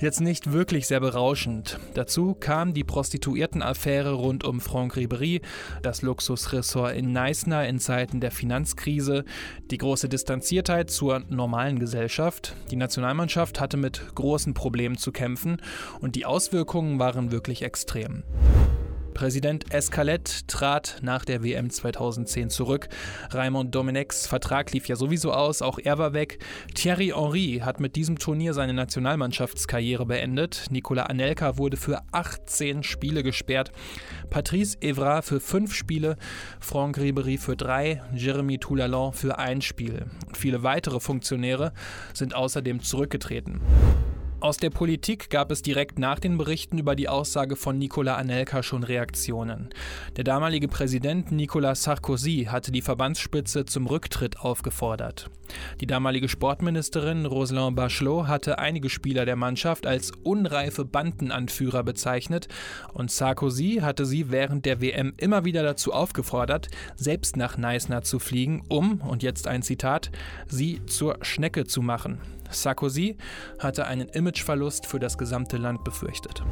jetzt 0.00 0.22
nicht 0.22 0.50
wirklich 0.50 0.86
sehr 0.86 1.00
berauschend. 1.00 1.78
Dazu 1.92 2.34
kam 2.34 2.72
die 2.72 2.84
Prostituiertenaffäre 2.84 4.12
rund 4.12 4.44
um 4.44 4.62
Franck 4.62 4.96
Ribéry, 4.96 5.42
das 5.82 6.00
Luxusressort 6.00 6.96
in 6.96 7.12
Neisner 7.12 7.68
in 7.68 7.80
Zeiten 7.80 8.20
der 8.20 8.30
Finanzkrise, 8.30 9.26
die 9.70 9.78
große 9.78 10.08
Distanziertheit 10.08 10.90
zur 10.90 11.20
normalen 11.28 11.78
Gesellschaft. 11.78 12.54
Die 12.70 12.76
Nationalmannschaft 12.76 13.60
hatte 13.60 13.76
mit 13.76 14.14
großen 14.14 14.54
Problemen 14.54 14.96
zu 14.96 15.12
kämpfen 15.12 15.58
und 16.00 16.16
die 16.16 16.24
Auswirkungen 16.24 16.98
waren 16.98 17.30
wirklich 17.30 17.57
wirklich 17.58 17.62
extrem. 17.62 18.22
Präsident 19.14 19.74
Escalet 19.74 20.46
trat 20.46 20.98
nach 21.02 21.24
der 21.24 21.42
WM 21.42 21.70
2010 21.70 22.50
zurück. 22.50 22.88
Raymond 23.30 23.74
Domenechs 23.74 24.28
Vertrag 24.28 24.72
lief 24.72 24.86
ja 24.86 24.94
sowieso 24.94 25.32
aus, 25.32 25.60
auch 25.60 25.80
er 25.82 25.98
war 25.98 26.12
weg. 26.12 26.38
Thierry 26.72 27.08
Henry 27.08 27.60
hat 27.64 27.80
mit 27.80 27.96
diesem 27.96 28.20
Turnier 28.20 28.54
seine 28.54 28.74
Nationalmannschaftskarriere 28.74 30.06
beendet. 30.06 30.66
Nicolas 30.70 31.08
Anelka 31.08 31.58
wurde 31.58 31.76
für 31.76 32.00
18 32.12 32.84
Spiele 32.84 33.24
gesperrt. 33.24 33.72
Patrice 34.30 34.80
Evra 34.80 35.22
für 35.22 35.40
5 35.40 35.74
Spiele, 35.74 36.16
Franck 36.60 36.98
Ribéry 36.98 37.40
für 37.40 37.56
3, 37.56 38.00
Jeremy 38.14 38.58
Toulalon 38.58 39.12
für 39.12 39.36
ein 39.36 39.62
Spiel. 39.62 40.06
Viele 40.32 40.62
weitere 40.62 41.00
Funktionäre 41.00 41.72
sind 42.14 42.36
außerdem 42.36 42.84
zurückgetreten. 42.84 43.60
Aus 44.40 44.56
der 44.56 44.70
Politik 44.70 45.30
gab 45.30 45.50
es 45.50 45.62
direkt 45.62 45.98
nach 45.98 46.20
den 46.20 46.38
Berichten 46.38 46.78
über 46.78 46.94
die 46.94 47.08
Aussage 47.08 47.56
von 47.56 47.76
Nicolas 47.76 48.18
Anelka 48.18 48.62
schon 48.62 48.84
Reaktionen. 48.84 49.70
Der 50.16 50.22
damalige 50.22 50.68
Präsident 50.68 51.32
Nicolas 51.32 51.82
Sarkozy 51.82 52.46
hatte 52.48 52.70
die 52.70 52.82
Verbandsspitze 52.82 53.64
zum 53.64 53.88
Rücktritt 53.88 54.38
aufgefordert. 54.38 55.28
Die 55.80 55.86
damalige 55.86 56.28
Sportministerin 56.28 57.26
Roselyne 57.26 57.72
Bachelot 57.72 58.26
hatte 58.26 58.58
einige 58.58 58.88
Spieler 58.88 59.24
der 59.24 59.36
Mannschaft 59.36 59.86
als 59.86 60.12
unreife 60.22 60.84
Bandenanführer 60.84 61.82
bezeichnet 61.82 62.48
und 62.94 63.10
Sarkozy 63.10 63.80
hatte 63.82 64.06
sie 64.06 64.30
während 64.30 64.66
der 64.66 64.80
WM 64.80 65.14
immer 65.16 65.44
wieder 65.44 65.62
dazu 65.62 65.92
aufgefordert, 65.92 66.68
selbst 66.96 67.36
nach 67.36 67.56
Neisner 67.56 68.02
zu 68.02 68.18
fliegen, 68.18 68.62
um, 68.68 69.00
und 69.00 69.22
jetzt 69.22 69.46
ein 69.46 69.62
Zitat, 69.62 70.10
sie 70.46 70.84
zur 70.86 71.18
Schnecke 71.22 71.64
zu 71.64 71.82
machen. 71.82 72.20
Sarkozy 72.50 73.16
hatte 73.58 73.86
einen 73.86 74.08
Imageverlust 74.08 74.86
für 74.86 74.98
das 74.98 75.18
gesamte 75.18 75.56
Land 75.56 75.84
befürchtet. 75.84 76.42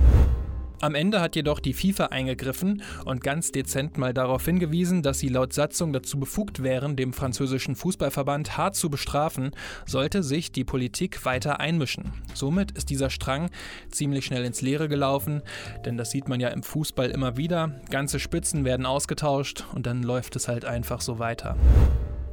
Am 0.80 0.95
Ende 0.95 1.23
hat 1.23 1.37
jedoch 1.37 1.59
die 1.59 1.73
FIFA 1.73 2.06
eingegriffen 2.06 2.83
und 3.06 3.23
ganz 3.23 3.50
dezent 3.50 3.97
mal 3.97 4.12
darauf 4.12 4.45
hingewiesen, 4.45 5.02
dass 5.02 5.18
sie 5.18 5.28
laut 5.28 5.54
Satzung 5.54 5.95
dazu 5.95 6.21
befugt 6.21 6.62
wären, 6.62 6.97
dem 6.97 7.14
französischen 7.14 7.76
Fußballverband 7.76 8.59
hart 8.59 8.76
zu 8.76 8.90
bestrafen, 8.90 9.52
sollte 9.87 10.23
sich 10.23 10.52
die 10.52 10.64
Politik 10.64 11.25
weiter 11.25 11.61
einmischen. 11.61 12.12
Somit 12.35 12.73
ist 12.73 12.90
dieser 12.90 13.09
Strang 13.09 13.49
ziemlich 13.90 14.26
schnell 14.26 14.45
ins 14.45 14.61
Leere 14.61 14.88
gelaufen, 14.88 15.40
denn 15.87 15.97
das 15.97 16.11
sieht 16.11 16.28
man 16.28 16.40
ja 16.40 16.49
im 16.49 16.62
Fußball 16.62 17.09
immer 17.11 17.38
wieder. 17.38 17.80
Ganze 17.90 18.21
Spitzen 18.21 18.66
werden 18.66 18.85
ausgetauscht 18.85 19.64
und 19.75 19.87
dann 19.87 20.02
läuft 20.02 20.37
es 20.37 20.47
halt 20.47 20.66
einfach 20.66 21.00
so 21.00 21.18
weiter. 21.18 21.56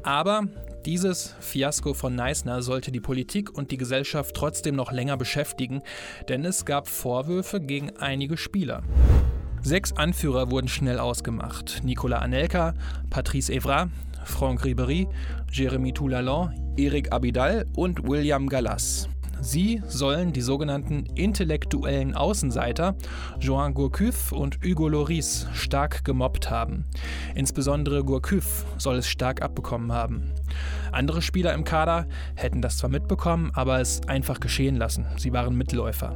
Aber 0.04 0.48
dieses 0.86 1.36
Fiasko 1.40 1.94
von 1.94 2.16
Neisner 2.16 2.62
sollte 2.62 2.92
die 2.92 3.00
Politik 3.00 3.56
und 3.58 3.72
die 3.72 3.78
Gesellschaft 3.78 4.36
trotzdem 4.36 4.76
noch 4.76 4.92
länger 4.92 5.18
beschäftigen, 5.18 5.82
denn 6.30 6.46
es 6.46 6.66
gab 6.66 6.88
Vorwürfe 6.88 7.62
gegen 7.62 7.96
einige 7.98 8.38
Spieler. 8.38 8.84
Sechs 9.62 9.94
Anführer 9.94 10.52
wurden 10.52 10.68
schnell 10.68 11.00
ausgemacht. 11.00 11.82
Nicolas 11.84 12.22
Anelka, 12.22 12.74
Patrice 13.10 13.54
Evra, 13.54 13.90
Franck 14.26 14.66
Ribéry, 14.66 15.08
Jérémy 15.52 15.94
Toulalon, 15.94 16.52
Eric 16.78 17.14
Abidal 17.14 17.66
und 17.76 18.08
William 18.08 18.50
Gallas. 18.50 19.08
Sie 19.44 19.82
sollen 19.88 20.32
die 20.32 20.42
sogenannten 20.42 21.06
intellektuellen 21.16 22.16
Außenseiter 22.16 22.96
Joan 23.42 23.74
Gourcuff 23.74 24.32
und 24.32 24.60
Hugo 24.64 24.88
Loris 24.88 25.48
stark 25.54 26.06
gemobbt 26.06 26.50
haben. 26.50 26.86
Insbesondere 27.36 28.06
Gourcuff 28.06 28.66
soll 28.78 28.96
es 28.96 29.10
stark 29.10 29.42
abbekommen 29.42 29.92
haben. 29.92 30.32
Andere 30.94 31.22
Spieler 31.22 31.54
im 31.54 31.66
Kader 31.66 32.08
hätten 32.36 32.62
das 32.62 32.78
zwar 32.78 32.90
mitbekommen, 32.90 33.52
aber 33.54 33.82
es 33.82 34.08
einfach 34.08 34.40
geschehen 34.40 34.78
lassen. 34.78 35.08
Sie 35.18 35.34
waren 35.34 35.58
Mitläufer. 35.58 36.16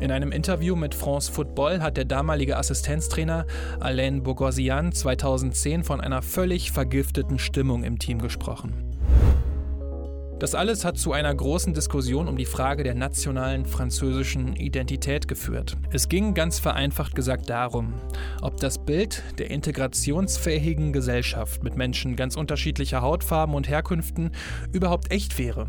In 0.00 0.12
einem 0.12 0.30
Interview 0.30 0.76
mit 0.76 0.94
France 0.94 1.32
Football 1.32 1.80
hat 1.80 1.96
der 1.96 2.04
damalige 2.04 2.58
Assistenztrainer 2.58 3.46
Alain 3.80 4.22
Bogosian 4.22 4.92
2010 4.92 5.84
von 5.84 6.02
einer 6.02 6.20
völlig 6.20 6.70
vergifteten 6.70 7.38
Stimmung 7.38 7.82
im 7.82 7.98
Team 7.98 8.20
gesprochen. 8.20 8.74
Das 10.38 10.54
alles 10.54 10.84
hat 10.84 10.98
zu 10.98 11.12
einer 11.12 11.34
großen 11.34 11.72
Diskussion 11.72 12.28
um 12.28 12.36
die 12.36 12.44
Frage 12.44 12.84
der 12.84 12.94
nationalen 12.94 13.64
französischen 13.64 14.54
Identität 14.54 15.28
geführt. 15.28 15.78
Es 15.92 16.10
ging 16.10 16.34
ganz 16.34 16.58
vereinfacht 16.58 17.14
gesagt 17.14 17.48
darum, 17.48 17.94
ob 18.42 18.58
das 18.58 18.76
Bild 18.76 19.22
der 19.38 19.50
integrationsfähigen 19.50 20.92
Gesellschaft 20.92 21.64
mit 21.64 21.78
Menschen 21.78 22.16
ganz 22.16 22.36
unterschiedlicher 22.36 23.00
Hautfarben 23.00 23.54
und 23.54 23.66
Herkünften 23.66 24.30
überhaupt 24.72 25.10
echt 25.10 25.38
wäre. 25.38 25.68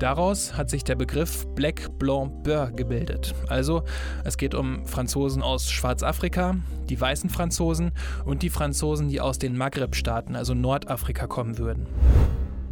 Daraus 0.00 0.56
hat 0.56 0.70
sich 0.70 0.82
der 0.82 0.96
Begriff 0.96 1.46
Black 1.54 1.96
Blanc 2.00 2.42
Beurre 2.42 2.72
gebildet. 2.72 3.32
Also 3.46 3.84
es 4.24 4.36
geht 4.36 4.56
um 4.56 4.84
Franzosen 4.86 5.40
aus 5.40 5.70
Schwarzafrika, 5.70 6.56
die 6.88 7.00
weißen 7.00 7.30
Franzosen 7.30 7.92
und 8.24 8.42
die 8.42 8.50
Franzosen, 8.50 9.08
die 9.08 9.20
aus 9.20 9.38
den 9.38 9.56
Maghreb-Staaten, 9.56 10.34
also 10.34 10.52
Nordafrika, 10.52 11.28
kommen 11.28 11.58
würden. 11.58 11.86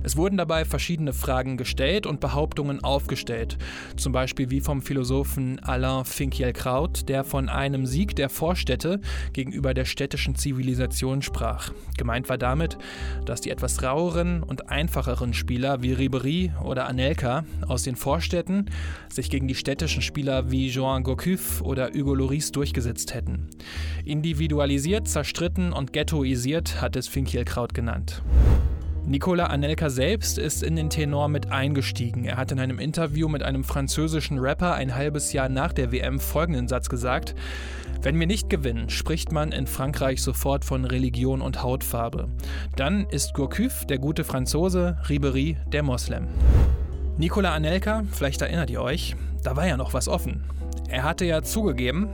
Es 0.03 0.17
wurden 0.17 0.37
dabei 0.37 0.65
verschiedene 0.65 1.13
Fragen 1.13 1.57
gestellt 1.57 2.07
und 2.07 2.21
Behauptungen 2.21 2.83
aufgestellt, 2.85 3.59
zum 3.97 4.13
Beispiel 4.13 4.51
wie 4.51 4.61
vom 4.61 4.81
Philosophen 4.81 5.59
Alain 5.59 6.05
Finkielkraut, 6.05 7.09
der 7.09 7.25
von 7.25 7.49
einem 7.49 7.85
Sieg 7.85 8.15
der 8.15 8.29
Vorstädte 8.29 9.01
gegenüber 9.33 9.75
der 9.75 9.85
städtischen 9.85 10.37
Zivilisation 10.37 11.21
sprach. 11.21 11.73
Gemeint 11.97 12.29
war 12.29 12.39
damit, 12.39 12.79
dass 13.25 13.41
die 13.41 13.51
etwas 13.51 13.83
raueren 13.83 14.43
und 14.43 14.71
einfacheren 14.71 15.35
Spieler 15.35 15.83
wie 15.83 15.93
Ribery 15.93 16.53
oder 16.63 16.87
Anelka 16.87 17.45
aus 17.67 17.83
den 17.83 17.97
Vorstädten 17.97 18.67
sich 19.09 19.31
gegen 19.31 19.49
die 19.49 19.55
städtischen 19.55 20.03
Spieler 20.03 20.51
wie 20.51 20.69
Joan 20.69 21.03
Gourcuff 21.03 21.61
oder 21.61 21.91
Hugo 21.93 22.15
Loris 22.15 22.53
durchgesetzt 22.53 23.15
hätten. 23.15 23.49
Individualisiert, 24.05 25.09
zerstritten 25.09 25.73
und 25.73 25.93
ghettoisiert 25.93 26.81
hat 26.81 26.95
es 26.97 27.09
Finkielkraut 27.09 27.75
genannt. 27.75 28.23
Nicola 29.09 29.47
Anelka 29.47 29.89
selbst 29.89 30.37
ist 30.37 30.63
in 30.63 30.77
den 30.77 30.91
Tenor 30.91 31.29
mit 31.29 31.51
eingestiegen. 31.51 32.27
Er 32.27 32.37
hat 32.37 32.53
in 32.53 32.61
einem 32.61 32.79
Interview 32.79 33.27
mit 33.27 33.43
einem 33.43 33.65
französischen 33.65 34.39
Rapper 34.39 34.75
ein 34.75 34.95
halbes 34.95 35.33
Jahr 35.33 35.49
nach 35.49 35.73
der 35.73 35.93
WM 35.93 36.21
folgenden 36.21 36.69
Satz 36.69 36.91
gesagt: 36.91 37.35
Wenn 38.03 38.21
wir 38.21 38.27
nicht 38.27 38.51
gewinnen, 38.51 38.91
spricht 38.91 39.33
man 39.33 39.51
in 39.51 39.67
Frankreich 39.67 40.21
sofort 40.21 40.63
von 40.63 40.85
Religion 40.85 41.41
und 41.41 41.63
Hautfarbe. 41.63 42.29
Dann 42.77 43.07
ist 43.09 43.33
Gourcuff 43.33 43.87
der 43.87 43.97
gute 43.97 44.25
Franzose, 44.25 44.99
Ribery 45.09 45.57
der 45.73 45.83
Moslem. 45.83 46.29
Nicola 47.17 47.55
Anelka, 47.55 48.05
vielleicht 48.13 48.43
erinnert 48.43 48.69
ihr 48.69 48.83
euch, 48.83 49.17
da 49.43 49.57
war 49.57 49.67
ja 49.67 49.79
noch 49.79 49.95
was 49.95 50.09
offen. 50.09 50.45
Er 50.89 51.03
hatte 51.03 51.27
ja 51.27 51.43
zugegeben, 51.43 52.09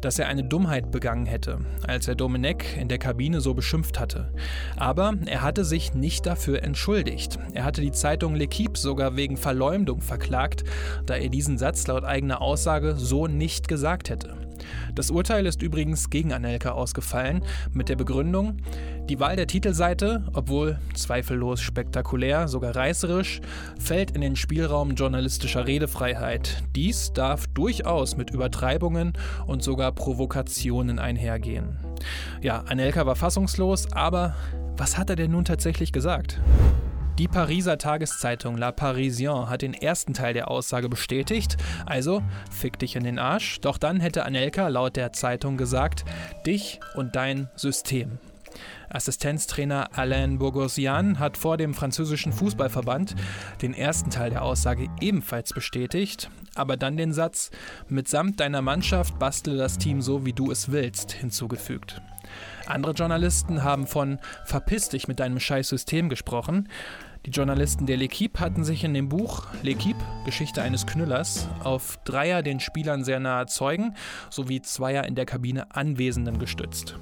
dass 0.00 0.18
er 0.18 0.28
eine 0.28 0.44
Dummheit 0.44 0.90
begangen 0.90 1.26
hätte, 1.26 1.58
als 1.86 2.08
er 2.08 2.14
Domenech 2.14 2.76
in 2.78 2.88
der 2.88 2.98
Kabine 2.98 3.42
so 3.42 3.52
beschimpft 3.52 4.00
hatte. 4.00 4.32
Aber 4.76 5.14
er 5.26 5.42
hatte 5.42 5.64
sich 5.64 5.94
nicht 5.94 6.24
dafür 6.24 6.62
entschuldigt. 6.62 7.38
Er 7.52 7.64
hatte 7.64 7.82
die 7.82 7.92
Zeitung 7.92 8.34
L'Equipe 8.34 8.78
sogar 8.78 9.16
wegen 9.16 9.36
Verleumdung 9.36 10.00
verklagt, 10.00 10.64
da 11.04 11.16
er 11.16 11.28
diesen 11.28 11.58
Satz 11.58 11.86
laut 11.86 12.04
eigener 12.04 12.40
Aussage 12.40 12.96
so 12.96 13.26
nicht 13.26 13.68
gesagt 13.68 14.08
hätte. 14.08 14.43
Das 14.94 15.10
Urteil 15.10 15.46
ist 15.46 15.62
übrigens 15.62 16.10
gegen 16.10 16.32
Anelka 16.32 16.70
ausgefallen, 16.70 17.42
mit 17.72 17.88
der 17.88 17.96
Begründung, 17.96 18.58
die 19.08 19.20
Wahl 19.20 19.36
der 19.36 19.46
Titelseite, 19.46 20.24
obwohl 20.32 20.78
zweifellos 20.94 21.60
spektakulär, 21.60 22.48
sogar 22.48 22.74
reißerisch, 22.74 23.40
fällt 23.78 24.12
in 24.12 24.20
den 24.20 24.36
Spielraum 24.36 24.94
journalistischer 24.94 25.66
Redefreiheit. 25.66 26.62
Dies 26.74 27.12
darf 27.12 27.46
durchaus 27.48 28.16
mit 28.16 28.30
Übertreibungen 28.30 29.12
und 29.46 29.62
sogar 29.62 29.92
Provokationen 29.92 30.98
einhergehen. 30.98 31.78
Ja, 32.40 32.64
Anelka 32.68 33.06
war 33.06 33.16
fassungslos, 33.16 33.92
aber 33.92 34.34
was 34.76 34.98
hat 34.98 35.10
er 35.10 35.16
denn 35.16 35.30
nun 35.30 35.44
tatsächlich 35.44 35.92
gesagt? 35.92 36.40
Die 37.16 37.28
Pariser 37.28 37.78
Tageszeitung 37.78 38.56
La 38.56 38.72
Parisien 38.72 39.48
hat 39.48 39.62
den 39.62 39.72
ersten 39.72 40.14
Teil 40.14 40.34
der 40.34 40.50
Aussage 40.50 40.88
bestätigt, 40.88 41.56
also 41.86 42.24
fick 42.50 42.76
dich 42.80 42.96
in 42.96 43.04
den 43.04 43.20
Arsch, 43.20 43.60
doch 43.60 43.78
dann 43.78 44.00
hätte 44.00 44.24
Anelka 44.24 44.66
laut 44.66 44.96
der 44.96 45.12
Zeitung 45.12 45.56
gesagt, 45.56 46.04
dich 46.44 46.80
und 46.96 47.14
dein 47.14 47.48
System. 47.54 48.18
Assistenztrainer 48.88 49.96
Alain 49.96 50.38
Bourgosian 50.38 51.20
hat 51.20 51.36
vor 51.36 51.56
dem 51.56 51.72
französischen 51.72 52.32
Fußballverband 52.32 53.14
den 53.62 53.74
ersten 53.74 54.10
Teil 54.10 54.30
der 54.30 54.42
Aussage 54.42 54.88
ebenfalls 55.00 55.52
bestätigt, 55.52 56.30
aber 56.56 56.76
dann 56.76 56.96
den 56.96 57.12
Satz 57.12 57.52
mitsamt 57.88 58.40
deiner 58.40 58.60
Mannschaft 58.60 59.20
bastle 59.20 59.56
das 59.56 59.78
Team 59.78 60.02
so, 60.02 60.26
wie 60.26 60.32
du 60.32 60.50
es 60.50 60.72
willst 60.72 61.12
hinzugefügt. 61.12 62.02
Andere 62.66 62.92
Journalisten 62.92 63.62
haben 63.62 63.86
von 63.86 64.18
Verpiss 64.44 64.88
dich 64.88 65.06
mit 65.08 65.20
deinem 65.20 65.38
Scheißsystem 65.38 66.08
gesprochen. 66.08 66.68
Die 67.26 67.30
Journalisten 67.30 67.86
der 67.86 67.96
L'Equipe 67.96 68.38
hatten 68.38 68.64
sich 68.64 68.84
in 68.84 68.92
dem 68.92 69.08
Buch 69.08 69.46
L'Equipe, 69.62 69.96
Geschichte 70.26 70.60
eines 70.60 70.86
Knüllers, 70.86 71.48
auf 71.62 71.98
Dreier 72.04 72.42
den 72.42 72.60
Spielern 72.60 73.02
sehr 73.02 73.18
nahe 73.18 73.46
Zeugen 73.46 73.94
sowie 74.28 74.60
Zweier 74.60 75.04
in 75.04 75.14
der 75.14 75.24
Kabine 75.24 75.74
Anwesenden 75.74 76.38
gestützt. 76.38 76.96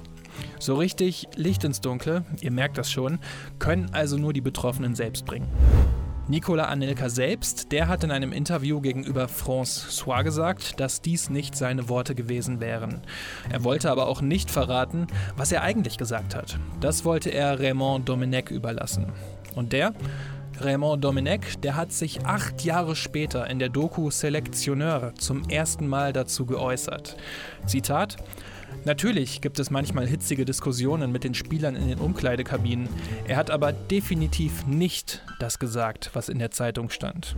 So 0.59 0.75
richtig 0.75 1.27
Licht 1.35 1.65
ins 1.65 1.81
Dunkle, 1.81 2.23
ihr 2.39 2.51
merkt 2.51 2.77
das 2.77 2.89
schon, 2.89 3.19
können 3.59 3.89
also 3.91 4.17
nur 4.17 4.31
die 4.31 4.39
Betroffenen 4.39 4.95
selbst 4.95 5.25
bringen. 5.25 5.49
Nicola 6.29 6.65
Anelka 6.65 7.09
selbst, 7.09 7.73
der 7.73 7.89
hat 7.89 8.05
in 8.05 8.11
einem 8.11 8.31
Interview 8.31 8.79
gegenüber 8.79 9.25
François 9.25 10.23
gesagt, 10.23 10.79
dass 10.79 11.01
dies 11.01 11.29
nicht 11.29 11.53
seine 11.53 11.89
Worte 11.89 12.15
gewesen 12.15 12.61
wären. 12.61 13.01
Er 13.51 13.65
wollte 13.65 13.91
aber 13.91 14.07
auch 14.07 14.21
nicht 14.21 14.49
verraten, 14.49 15.07
was 15.35 15.51
er 15.51 15.63
eigentlich 15.63 15.97
gesagt 15.97 16.33
hat. 16.33 16.57
Das 16.79 17.03
wollte 17.03 17.29
er 17.29 17.59
Raymond 17.59 18.07
Domenech 18.07 18.51
überlassen. 18.51 19.11
Und 19.53 19.73
der? 19.73 19.93
Raymond 20.61 21.03
Domenech, 21.03 21.59
der 21.61 21.75
hat 21.75 21.91
sich 21.91 22.25
acht 22.25 22.63
Jahre 22.63 22.95
später 22.95 23.49
in 23.49 23.59
der 23.59 23.69
Doku 23.69 24.09
Selektioneur 24.09 25.13
zum 25.15 25.49
ersten 25.49 25.87
Mal 25.87 26.13
dazu 26.13 26.45
geäußert. 26.45 27.17
Zitat: 27.65 28.15
Natürlich 28.85 29.41
gibt 29.41 29.59
es 29.59 29.71
manchmal 29.71 30.07
hitzige 30.07 30.45
Diskussionen 30.45 31.11
mit 31.11 31.23
den 31.23 31.33
Spielern 31.33 31.75
in 31.75 31.87
den 31.87 31.99
Umkleidekabinen. 31.99 32.89
Er 33.27 33.37
hat 33.37 33.49
aber 33.49 33.71
definitiv 33.71 34.65
nicht 34.67 35.23
das 35.39 35.59
gesagt, 35.59 36.09
was 36.13 36.29
in 36.29 36.39
der 36.39 36.51
Zeitung 36.51 36.89
stand. 36.89 37.35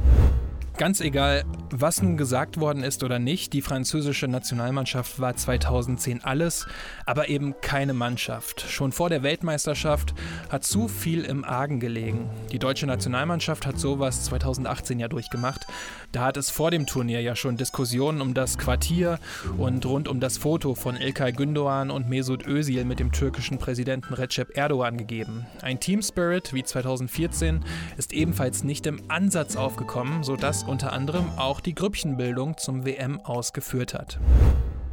Ganz 0.78 1.00
egal, 1.00 1.46
was 1.72 2.02
nun 2.02 2.18
gesagt 2.18 2.60
worden 2.60 2.84
ist 2.84 3.02
oder 3.02 3.18
nicht, 3.18 3.54
die 3.54 3.62
französische 3.62 4.28
Nationalmannschaft 4.28 5.22
war 5.22 5.34
2010 5.34 6.26
alles, 6.26 6.68
aber 7.06 7.30
eben 7.30 7.56
keine 7.62 7.94
Mannschaft. 7.94 8.60
Schon 8.70 8.92
vor 8.92 9.10
der 9.10 9.24
Weltmeisterschaft 9.24 10.14
hat 10.50 10.66
zu 10.66 10.90
viel 10.90 11.24
im 11.24 11.46
Argen 11.46 11.80
gelegen. 11.80 12.30
Die 12.52 12.60
deutsche 12.60 12.88
Nationalmannschaft 12.88 13.66
hat 13.66 13.80
sowas 13.80 14.26
2018 14.26 15.00
ja 15.00 15.08
durchgemacht. 15.08 15.66
Da 16.12 16.26
hat 16.26 16.36
es 16.36 16.50
vor 16.50 16.72
dem 16.72 16.86
Turnier 16.86 17.22
ja 17.22 17.38
schon 17.38 17.56
Diskussionen 17.56 18.20
um 18.20 18.34
das 18.34 18.58
Quartier 18.58 19.20
und 19.58 19.86
rund 19.86 20.10
um 20.10 20.20
das 20.20 20.38
Foto 20.38 20.76
von 20.76 20.98
Ilkay 20.98 21.32
Gündoğan 21.32 21.90
und 21.90 22.10
Mesut 22.10 22.46
Özil 22.46 22.84
mit 22.84 23.00
dem 23.00 23.14
türkischen 23.14 23.60
Präsidenten 23.60 24.14
Recep 24.14 24.58
Erdogan 24.58 24.98
gegeben. 24.98 25.46
Ein 25.62 25.80
Team 25.80 26.02
Spirit 26.02 26.54
wie 26.54 26.64
2014 26.64 27.64
ist 27.96 28.12
ebenfalls 28.12 28.66
nicht 28.66 28.86
im 28.88 29.00
Ansatz 29.08 29.56
aufgekommen, 29.56 30.24
sodass 30.26 30.65
unter 30.68 30.94
anderem 30.94 31.30
auch 31.38 31.60
die 31.60 31.76
Grüppchenbildung 31.76 32.58
zum 32.58 32.86
WM 32.86 33.20
ausgeführt 33.22 33.94
hat. 33.94 34.20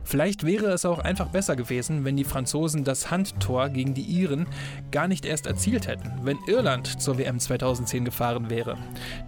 Vielleicht 0.04 0.44
wäre 0.44 0.66
es 0.66 0.84
auch 0.84 0.98
einfach 0.98 1.28
besser 1.28 1.56
gewesen, 1.56 2.04
wenn 2.04 2.16
die 2.16 2.24
Franzosen 2.24 2.84
das 2.84 3.10
Handtor 3.10 3.68
gegen 3.68 3.94
die 3.94 4.02
Iren 4.02 4.46
gar 4.90 5.08
nicht 5.08 5.24
erst 5.24 5.46
erzielt 5.46 5.86
hätten, 5.86 6.12
wenn 6.22 6.38
Irland 6.46 7.00
zur 7.00 7.18
WM 7.18 7.38
2010 7.38 8.04
gefahren 8.04 8.50
wäre. 8.50 8.76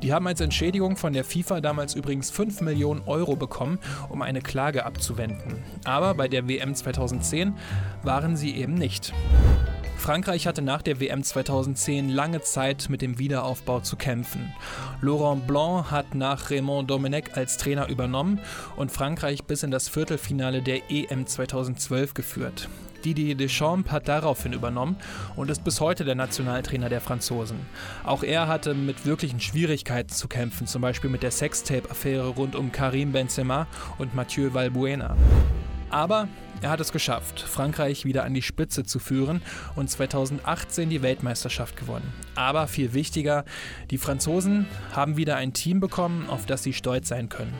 Die 0.02 0.12
haben 0.12 0.26
als 0.26 0.40
Entschädigung 0.40 0.96
von 0.96 1.12
der 1.12 1.24
FIFA 1.24 1.60
damals 1.60 1.94
übrigens 1.94 2.30
5 2.30 2.60
Millionen 2.60 3.02
Euro 3.06 3.36
bekommen, 3.36 3.78
um 4.08 4.20
eine 4.22 4.40
Klage 4.40 4.84
abzuwenden. 4.84 5.62
Aber 5.84 6.14
bei 6.14 6.28
der 6.28 6.48
WM 6.48 6.74
2010 6.74 7.54
waren 8.02 8.36
sie 8.36 8.56
eben 8.56 8.74
nicht. 8.74 9.12
Frankreich 10.04 10.46
hatte 10.46 10.60
nach 10.60 10.82
der 10.82 11.00
WM 11.00 11.24
2010 11.24 12.10
lange 12.10 12.42
Zeit 12.42 12.90
mit 12.90 13.00
dem 13.00 13.18
Wiederaufbau 13.18 13.80
zu 13.80 13.96
kämpfen. 13.96 14.52
Laurent 15.00 15.46
Blanc 15.46 15.90
hat 15.90 16.14
nach 16.14 16.50
Raymond 16.50 16.90
Domenech 16.90 17.34
als 17.34 17.56
Trainer 17.56 17.88
übernommen 17.88 18.38
und 18.76 18.92
Frankreich 18.92 19.44
bis 19.44 19.62
in 19.62 19.70
das 19.70 19.88
Viertelfinale 19.88 20.60
der 20.60 20.90
EM 20.90 21.26
2012 21.26 22.12
geführt. 22.12 22.68
Didier 23.02 23.34
Deschamps 23.34 23.90
hat 23.90 24.06
daraufhin 24.06 24.52
übernommen 24.52 24.96
und 25.36 25.50
ist 25.50 25.64
bis 25.64 25.80
heute 25.80 26.04
der 26.04 26.16
Nationaltrainer 26.16 26.90
der 26.90 27.00
Franzosen. 27.00 27.60
Auch 28.04 28.22
er 28.22 28.46
hatte 28.46 28.74
mit 28.74 29.06
wirklichen 29.06 29.40
Schwierigkeiten 29.40 30.10
zu 30.10 30.28
kämpfen, 30.28 30.66
zum 30.66 30.82
Beispiel 30.82 31.08
mit 31.08 31.22
der 31.22 31.30
Sextape-Affäre 31.30 32.28
rund 32.28 32.56
um 32.56 32.72
Karim 32.72 33.12
Benzema 33.12 33.66
und 33.96 34.14
Mathieu 34.14 34.52
Valbuena. 34.52 35.16
Aber 35.88 36.28
er 36.62 36.70
hat 36.70 36.80
es 36.80 36.92
geschafft, 36.92 37.40
Frankreich 37.40 38.04
wieder 38.04 38.24
an 38.24 38.34
die 38.34 38.42
Spitze 38.42 38.84
zu 38.84 38.98
führen 38.98 39.42
und 39.76 39.90
2018 39.90 40.90
die 40.90 41.02
Weltmeisterschaft 41.02 41.76
gewonnen. 41.76 42.12
Aber 42.34 42.66
viel 42.66 42.94
wichtiger, 42.94 43.44
die 43.90 43.98
Franzosen 43.98 44.66
haben 44.92 45.16
wieder 45.16 45.36
ein 45.36 45.52
Team 45.52 45.80
bekommen, 45.80 46.28
auf 46.28 46.46
das 46.46 46.62
sie 46.62 46.72
stolz 46.72 47.08
sein 47.08 47.28
können. 47.28 47.54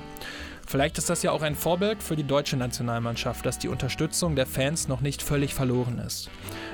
Vielleicht 0.66 0.98
ist 0.98 1.10
das 1.10 1.22
ja 1.22 1.30
auch 1.30 1.42
ein 1.42 1.54
Vorbild 1.54 2.02
für 2.02 2.16
die 2.16 2.24
deutsche 2.24 2.56
Nationalmannschaft, 2.56 3.44
dass 3.44 3.58
die 3.58 3.68
Unterstützung 3.68 4.34
der 4.34 4.46
Fans 4.46 4.88
noch 4.88 5.02
nicht 5.02 5.22
völlig 5.22 5.54
verloren 5.54 5.98
ist. 5.98 6.30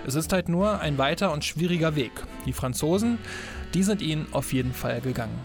Es 0.06 0.14
ist 0.14 0.32
halt 0.32 0.48
nur 0.48 0.80
ein 0.80 0.98
weiter 0.98 1.32
und 1.32 1.44
schwieriger 1.44 1.96
Weg. 1.96 2.12
Die 2.46 2.52
Franzosen, 2.52 3.18
die 3.74 3.82
sind 3.82 4.00
ihn 4.00 4.26
auf 4.32 4.52
jeden 4.52 4.72
Fall 4.72 5.00
gegangen. 5.00 5.38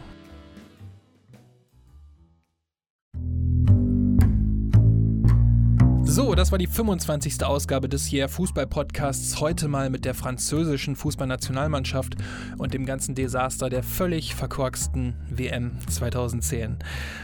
So, 6.16 6.34
das 6.34 6.54
war 6.54 6.58
die 6.58 6.66
25. 6.66 7.44
Ausgabe 7.44 7.90
des 7.90 8.06
hier 8.06 8.30
Fußball-Podcasts. 8.30 9.42
Heute 9.42 9.68
mal 9.68 9.90
mit 9.90 10.06
der 10.06 10.14
französischen 10.14 10.96
Fußballnationalmannschaft 10.96 12.16
und 12.58 12.74
dem 12.74 12.86
ganzen 12.86 13.16
Desaster 13.16 13.68
der 13.68 13.84
völlig 13.84 14.34
verkorksten 14.34 15.16
WM 15.30 15.78
2010. 15.90 16.78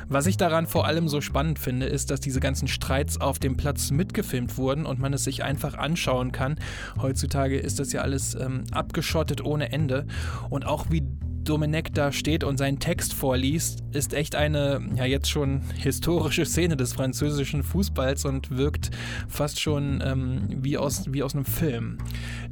Was 0.10 0.26
ich 0.26 0.36
daran 0.36 0.68
vor 0.68 0.88
allem 0.88 1.08
so 1.08 1.22
spannend 1.22 1.58
finde, 1.58 1.86
ist, 1.86 2.12
dass 2.12 2.20
diese 2.20 2.42
ganzen 2.42 2.68
Streits 2.68 3.22
auf 3.22 3.40
dem 3.40 3.56
Platz 3.56 3.92
mitgefilmt 3.92 4.58
wurden 4.58 4.86
und 4.86 5.00
man 5.00 5.14
es 5.14 5.24
sich 5.24 5.42
einfach 5.42 5.76
anschauen 5.76 6.34
kann. 6.34 6.58
Heutzutage 7.02 7.58
ist 7.58 7.80
das 7.80 7.94
ja 7.94 8.02
alles 8.02 8.36
ähm, 8.36 8.66
abgeschottet 8.72 9.42
ohne 9.42 9.72
Ende. 9.72 10.06
Und 10.50 10.66
auch 10.66 10.88
wie 10.90 11.08
Domenech 11.44 11.90
da 11.94 12.12
steht 12.12 12.44
und 12.44 12.58
seinen 12.58 12.80
Text 12.80 13.14
vorliest, 13.14 13.84
ist 13.94 14.14
echt 14.14 14.36
eine, 14.36 14.82
ja 14.96 15.06
jetzt 15.06 15.30
schon 15.30 15.62
historische 15.76 16.46
Szene 16.46 16.78
des 16.78 16.94
französischen 16.94 17.64
Fußballs 17.64 18.26
und 18.26 18.56
wirkt 18.56 18.92
fast 19.28 19.60
schon 19.60 20.04
ähm, 20.06 20.44
wie, 20.50 20.78
aus, 20.78 21.12
wie 21.12 21.24
aus 21.24 21.34
einem 21.34 21.46
Film. 21.46 21.98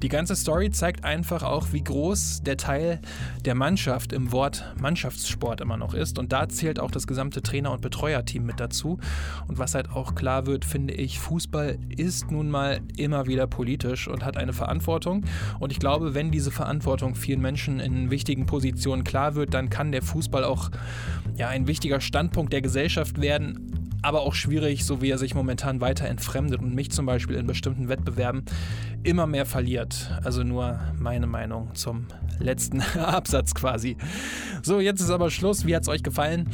Die 0.01 0.09
ganze 0.09 0.35
Story 0.35 0.71
zeigt 0.71 1.05
einfach 1.05 1.43
auch, 1.43 1.67
wie 1.71 1.83
groß 1.83 2.41
der 2.43 2.57
Teil 2.57 2.99
der 3.45 3.55
Mannschaft 3.55 4.11
im 4.11 4.31
Wort 4.31 4.73
Mannschaftssport 4.81 5.61
immer 5.61 5.77
noch 5.77 5.93
ist 5.93 6.17
und 6.17 6.33
da 6.33 6.49
zählt 6.49 6.79
auch 6.79 6.91
das 6.91 7.05
gesamte 7.05 7.41
Trainer- 7.41 7.71
und 7.71 7.81
Betreuerteam 7.81 8.45
mit 8.45 8.59
dazu. 8.59 8.99
Und 9.47 9.59
was 9.59 9.75
halt 9.75 9.91
auch 9.91 10.15
klar 10.15 10.47
wird, 10.47 10.65
finde 10.65 10.95
ich, 10.95 11.19
Fußball 11.19 11.77
ist 11.95 12.31
nun 12.31 12.49
mal 12.49 12.81
immer 12.97 13.27
wieder 13.27 13.45
politisch 13.45 14.07
und 14.07 14.25
hat 14.25 14.35
eine 14.37 14.53
Verantwortung 14.53 15.25
und 15.59 15.71
ich 15.71 15.79
glaube, 15.79 16.15
wenn 16.15 16.31
diese 16.31 16.51
Verantwortung 16.51 17.15
vielen 17.15 17.41
Menschen 17.41 17.79
in 17.79 18.09
wichtigen 18.09 18.45
Positionen 18.47 18.78
Position 18.79 19.03
klar 19.03 19.35
wird, 19.35 19.53
dann 19.53 19.69
kann 19.69 19.91
der 19.91 20.01
Fußball 20.01 20.45
auch 20.45 20.71
ja, 21.35 21.49
ein 21.49 21.67
wichtiger 21.67 21.99
Standpunkt 21.99 22.53
der 22.53 22.61
Gesellschaft 22.61 23.19
werden, 23.19 23.89
aber 24.01 24.21
auch 24.21 24.33
schwierig, 24.33 24.85
so 24.85 25.01
wie 25.01 25.09
er 25.09 25.17
sich 25.17 25.35
momentan 25.35 25.81
weiter 25.81 26.07
entfremdet 26.07 26.61
und 26.61 26.73
mich 26.73 26.89
zum 26.89 27.05
Beispiel 27.05 27.35
in 27.35 27.45
bestimmten 27.45 27.89
Wettbewerben 27.89 28.45
immer 29.03 29.27
mehr 29.27 29.45
verliert. 29.45 30.17
Also 30.23 30.43
nur 30.43 30.79
meine 30.97 31.27
Meinung 31.27 31.75
zum 31.75 32.07
letzten 32.39 32.81
Absatz 32.97 33.53
quasi. 33.53 33.97
So, 34.63 34.79
jetzt 34.79 35.01
ist 35.01 35.09
aber 35.09 35.29
Schluss. 35.29 35.65
Wie 35.65 35.75
hat 35.75 35.81
es 35.83 35.89
euch 35.89 36.03
gefallen? 36.03 36.49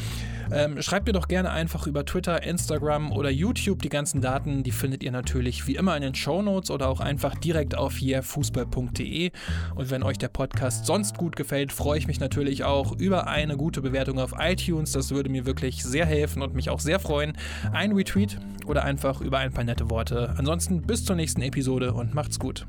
Ähm, 0.51 0.81
schreibt 0.81 1.07
mir 1.07 1.13
doch 1.13 1.27
gerne 1.27 1.51
einfach 1.51 1.87
über 1.87 2.05
Twitter, 2.05 2.43
Instagram 2.43 3.11
oder 3.11 3.29
YouTube. 3.29 3.81
Die 3.81 3.89
ganzen 3.89 4.21
Daten, 4.21 4.63
die 4.63 4.71
findet 4.71 5.03
ihr 5.03 5.11
natürlich 5.11 5.67
wie 5.67 5.75
immer 5.75 5.95
in 5.95 6.01
den 6.01 6.15
Show 6.15 6.41
Notes 6.41 6.71
oder 6.71 6.89
auch 6.89 6.99
einfach 6.99 7.35
direkt 7.35 7.77
auf 7.77 7.99
yeahfußball.de. 7.99 9.31
Und 9.75 9.89
wenn 9.89 10.03
euch 10.03 10.17
der 10.17 10.29
Podcast 10.29 10.85
sonst 10.85 11.17
gut 11.17 11.35
gefällt, 11.35 11.71
freue 11.71 11.97
ich 11.97 12.07
mich 12.07 12.19
natürlich 12.19 12.63
auch 12.63 12.93
über 12.97 13.27
eine 13.27 13.57
gute 13.57 13.81
Bewertung 13.81 14.19
auf 14.19 14.33
iTunes. 14.37 14.91
Das 14.91 15.11
würde 15.11 15.29
mir 15.29 15.45
wirklich 15.45 15.83
sehr 15.83 16.05
helfen 16.05 16.41
und 16.41 16.53
mich 16.53 16.69
auch 16.69 16.79
sehr 16.79 16.99
freuen. 16.99 17.33
Ein 17.71 17.91
Retweet 17.93 18.37
oder 18.65 18.83
einfach 18.83 19.21
über 19.21 19.39
ein 19.39 19.51
paar 19.51 19.63
nette 19.63 19.89
Worte. 19.89 20.33
Ansonsten 20.37 20.81
bis 20.81 21.05
zur 21.05 21.15
nächsten 21.15 21.41
Episode 21.41 21.93
und 21.93 22.13
macht's 22.13 22.39
gut. 22.39 22.65